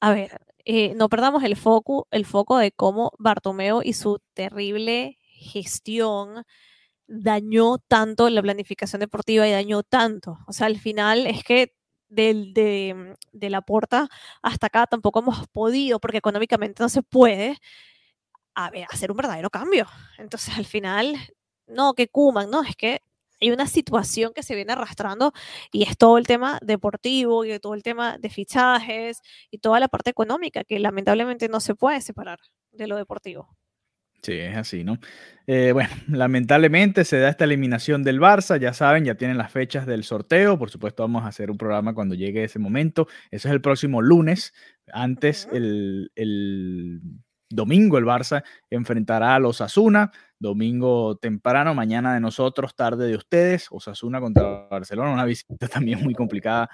a 0.00 0.12
ver, 0.12 0.40
eh, 0.64 0.94
no 0.96 1.08
perdamos 1.08 1.42
el 1.44 1.56
foco, 1.56 2.06
el 2.10 2.24
foco 2.26 2.58
de 2.58 2.72
cómo 2.72 3.12
Bartomeo 3.18 3.82
y 3.84 3.92
su 3.94 4.20
terrible 4.34 5.18
gestión 5.22 6.44
dañó 7.08 7.78
tanto 7.78 8.30
la 8.30 8.42
planificación 8.42 9.00
deportiva 9.00 9.48
y 9.48 9.52
dañó 9.52 9.82
tanto. 9.82 10.38
O 10.46 10.52
sea, 10.52 10.66
al 10.66 10.78
final 10.78 11.26
es 11.26 11.44
que 11.44 11.74
del, 12.08 12.54
de, 12.54 13.16
de 13.32 13.50
la 13.50 13.62
puerta 13.62 14.08
hasta 14.42 14.68
acá 14.68 14.86
tampoco 14.86 15.20
hemos 15.20 15.48
podido, 15.48 16.00
porque 16.00 16.18
económicamente 16.18 16.82
no 16.82 16.88
se 16.88 17.02
puede, 17.02 17.58
a 18.54 18.70
ver, 18.70 18.86
hacer 18.90 19.10
un 19.10 19.16
verdadero 19.16 19.50
cambio. 19.50 19.86
Entonces, 20.18 20.56
al 20.56 20.66
final, 20.66 21.14
no, 21.66 21.94
que 21.94 22.08
Kuman, 22.08 22.50
no, 22.50 22.62
es 22.62 22.76
que 22.76 23.00
hay 23.40 23.50
una 23.50 23.66
situación 23.66 24.32
que 24.34 24.42
se 24.42 24.54
viene 24.54 24.72
arrastrando 24.72 25.32
y 25.72 25.84
es 25.84 25.96
todo 25.96 26.18
el 26.18 26.26
tema 26.26 26.58
deportivo 26.62 27.44
y 27.44 27.58
todo 27.58 27.74
el 27.74 27.82
tema 27.82 28.18
de 28.18 28.28
fichajes 28.28 29.20
y 29.50 29.58
toda 29.58 29.80
la 29.80 29.88
parte 29.88 30.10
económica 30.10 30.64
que 30.64 30.78
lamentablemente 30.78 31.48
no 31.48 31.60
se 31.60 31.74
puede 31.74 32.00
separar 32.02 32.38
de 32.72 32.86
lo 32.86 32.96
deportivo. 32.96 33.56
Sí, 34.22 34.34
es 34.34 34.54
así, 34.54 34.84
¿no? 34.84 34.98
Eh, 35.46 35.72
bueno, 35.72 35.88
lamentablemente 36.08 37.04
se 37.04 37.18
da 37.18 37.30
esta 37.30 37.44
eliminación 37.44 38.04
del 38.04 38.20
Barça, 38.20 38.58
ya 38.58 38.74
saben, 38.74 39.06
ya 39.06 39.14
tienen 39.14 39.38
las 39.38 39.50
fechas 39.50 39.86
del 39.86 40.04
sorteo, 40.04 40.58
por 40.58 40.70
supuesto 40.70 41.02
vamos 41.02 41.24
a 41.24 41.28
hacer 41.28 41.50
un 41.50 41.56
programa 41.56 41.94
cuando 41.94 42.14
llegue 42.14 42.44
ese 42.44 42.58
momento, 42.58 43.08
eso 43.30 43.48
es 43.48 43.54
el 43.54 43.62
próximo 43.62 44.02
lunes, 44.02 44.52
antes 44.92 45.48
el, 45.52 46.12
el 46.16 47.00
Domingo 47.50 47.98
el 47.98 48.04
Barça 48.04 48.44
enfrentará 48.70 49.34
a 49.34 49.40
los 49.40 49.60
Asuna. 49.60 50.12
Domingo 50.38 51.16
temprano, 51.16 51.74
mañana 51.74 52.14
de 52.14 52.20
nosotros, 52.20 52.74
tarde 52.76 53.08
de 53.08 53.16
ustedes. 53.16 53.66
Osasuna 53.70 54.20
contra 54.20 54.68
Barcelona, 54.70 55.12
una 55.12 55.24
visita 55.24 55.66
también 55.68 56.00
muy 56.02 56.14
complicada 56.14 56.70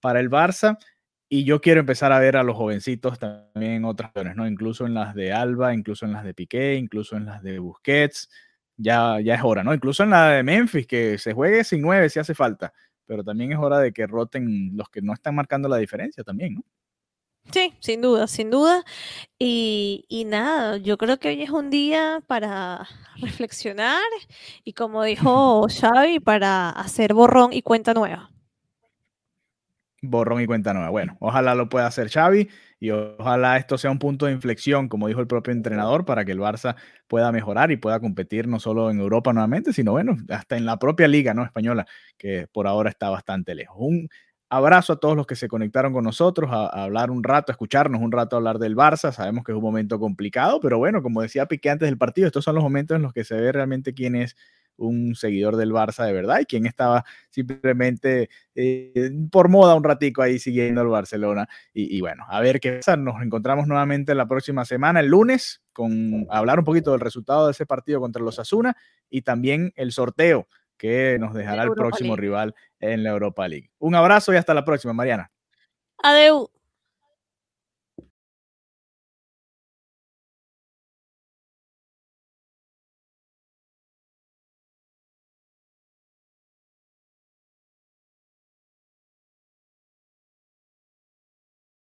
para 0.00 0.20
el 0.20 0.30
Barça. 0.30 0.78
Y 1.28 1.44
yo 1.44 1.60
quiero 1.60 1.80
empezar 1.80 2.12
a 2.12 2.18
ver 2.20 2.36
a 2.36 2.42
los 2.44 2.56
jovencitos 2.56 3.18
también 3.18 3.72
en 3.72 3.84
otras 3.84 4.12
zonas, 4.14 4.36
¿no? 4.36 4.46
Incluso 4.48 4.86
en 4.86 4.94
las 4.94 5.14
de 5.14 5.32
Alba, 5.32 5.74
incluso 5.74 6.04
en 6.06 6.12
las 6.12 6.24
de 6.24 6.34
Piqué, 6.34 6.74
incluso 6.76 7.16
en 7.16 7.26
las 7.26 7.42
de 7.42 7.58
Busquets. 7.58 8.28
Ya, 8.76 9.20
ya 9.20 9.34
es 9.34 9.42
hora, 9.44 9.62
¿no? 9.64 9.74
Incluso 9.74 10.02
en 10.04 10.10
la 10.10 10.30
de 10.30 10.42
Memphis, 10.42 10.86
que 10.86 11.18
se 11.18 11.32
juegue 11.34 11.64
sin 11.64 11.82
nueve 11.82 12.08
si 12.08 12.18
hace 12.20 12.34
falta. 12.34 12.72
Pero 13.06 13.22
también 13.24 13.52
es 13.52 13.58
hora 13.58 13.78
de 13.78 13.92
que 13.92 14.06
roten 14.06 14.76
los 14.76 14.88
que 14.88 15.02
no 15.02 15.12
están 15.12 15.34
marcando 15.34 15.68
la 15.68 15.76
diferencia 15.76 16.24
también, 16.24 16.54
¿no? 16.54 16.64
Sí, 17.52 17.74
sin 17.80 18.00
duda, 18.00 18.26
sin 18.28 18.50
duda. 18.50 18.84
Y, 19.38 20.04
y, 20.08 20.24
nada, 20.24 20.76
yo 20.76 20.96
creo 20.98 21.18
que 21.18 21.28
hoy 21.28 21.42
es 21.42 21.50
un 21.50 21.70
día 21.70 22.22
para 22.26 22.86
reflexionar 23.20 24.02
y 24.64 24.72
como 24.74 25.02
dijo 25.04 25.66
Xavi, 25.80 26.20
para 26.20 26.70
hacer 26.70 27.14
borrón 27.14 27.52
y 27.52 27.62
cuenta 27.62 27.94
nueva. 27.94 28.30
Borrón 30.02 30.40
y 30.40 30.46
cuenta 30.46 30.72
nueva. 30.72 30.88
Bueno, 30.90 31.16
ojalá 31.20 31.54
lo 31.54 31.68
pueda 31.68 31.86
hacer 31.86 32.08
Xavi 32.08 32.48
y 32.78 32.90
ojalá 32.90 33.58
esto 33.58 33.76
sea 33.76 33.90
un 33.90 33.98
punto 33.98 34.26
de 34.26 34.32
inflexión, 34.32 34.88
como 34.88 35.08
dijo 35.08 35.20
el 35.20 35.26
propio 35.26 35.52
entrenador, 35.52 36.06
para 36.06 36.24
que 36.24 36.32
el 36.32 36.38
Barça 36.38 36.76
pueda 37.06 37.30
mejorar 37.32 37.70
y 37.70 37.76
pueda 37.76 38.00
competir 38.00 38.48
no 38.48 38.60
solo 38.60 38.90
en 38.90 38.98
Europa 38.98 39.32
nuevamente, 39.34 39.74
sino 39.74 39.92
bueno, 39.92 40.16
hasta 40.30 40.56
en 40.56 40.64
la 40.64 40.78
propia 40.78 41.06
liga 41.06 41.34
no 41.34 41.44
española, 41.44 41.86
que 42.16 42.46
por 42.50 42.66
ahora 42.66 42.88
está 42.88 43.10
bastante 43.10 43.54
lejos. 43.54 43.76
Un 43.78 44.08
abrazo 44.50 44.94
a 44.94 44.96
todos 44.96 45.16
los 45.16 45.26
que 45.26 45.36
se 45.36 45.48
conectaron 45.48 45.92
con 45.92 46.04
nosotros 46.04 46.50
a, 46.52 46.66
hablar 46.66 47.10
un 47.10 47.22
rato, 47.22 47.52
a 47.52 47.54
escucharnos 47.54 48.02
un 48.02 48.12
rato 48.12 48.36
hablar 48.36 48.58
del 48.58 48.76
Barça. 48.76 49.12
Sabemos 49.12 49.44
que 49.44 49.52
es 49.52 49.56
un 49.56 49.62
momento 49.62 49.98
complicado, 49.98 50.60
pero 50.60 50.76
bueno, 50.78 51.02
como 51.02 51.22
decía 51.22 51.46
Piqué 51.46 51.70
antes 51.70 51.88
del 51.88 51.96
partido, 51.96 52.26
estos 52.26 52.44
son 52.44 52.56
los 52.56 52.64
momentos 52.64 52.96
en 52.96 53.02
los 53.02 53.12
que 53.12 53.24
se 53.24 53.36
ve 53.36 53.52
realmente 53.52 53.94
quién 53.94 54.16
es 54.16 54.36
un 54.76 55.14
seguidor 55.14 55.56
del 55.56 55.72
Barça 55.72 56.04
de 56.06 56.12
verdad 56.12 56.40
y 56.40 56.46
quién 56.46 56.66
estaba 56.66 57.04
simplemente 57.28 58.30
eh, 58.54 59.10
por 59.30 59.48
moda 59.48 59.74
un 59.74 59.84
ratico 59.84 60.22
ahí 60.22 60.38
siguiendo 60.38 60.80
al 60.80 60.88
Barcelona. 60.88 61.48
Y, 61.72 62.00
bueno, 62.00 62.24
a 62.28 62.40
ver 62.40 62.60
qué 62.60 62.72
pasa. 62.72 62.96
Nos 62.96 63.22
encontramos 63.22 63.68
nuevamente 63.68 64.14
la 64.14 64.26
próxima 64.26 64.64
semana, 64.64 65.00
el 65.00 65.06
lunes, 65.06 65.62
con 65.72 66.26
hablar 66.30 66.58
un 66.58 66.64
poquito 66.64 66.90
del 66.90 67.00
resultado 67.00 67.46
de 67.46 67.52
ese 67.52 67.66
partido 67.66 68.00
contra 68.00 68.22
los 68.22 68.38
Asuna 68.38 68.76
y 69.08 69.22
también 69.22 69.72
el 69.76 69.92
sorteo 69.92 70.48
que 70.80 71.18
nos 71.20 71.34
dejará 71.34 71.64
el 71.64 71.72
próximo 71.72 72.16
rival 72.16 72.54
en 72.80 73.02
la 73.02 73.10
Europa 73.10 73.46
League. 73.46 73.70
Un 73.78 73.94
abrazo 73.94 74.32
y 74.32 74.36
hasta 74.36 74.54
la 74.54 74.64
próxima, 74.64 74.94
Mariana. 74.94 75.30
Adeu. 75.98 76.50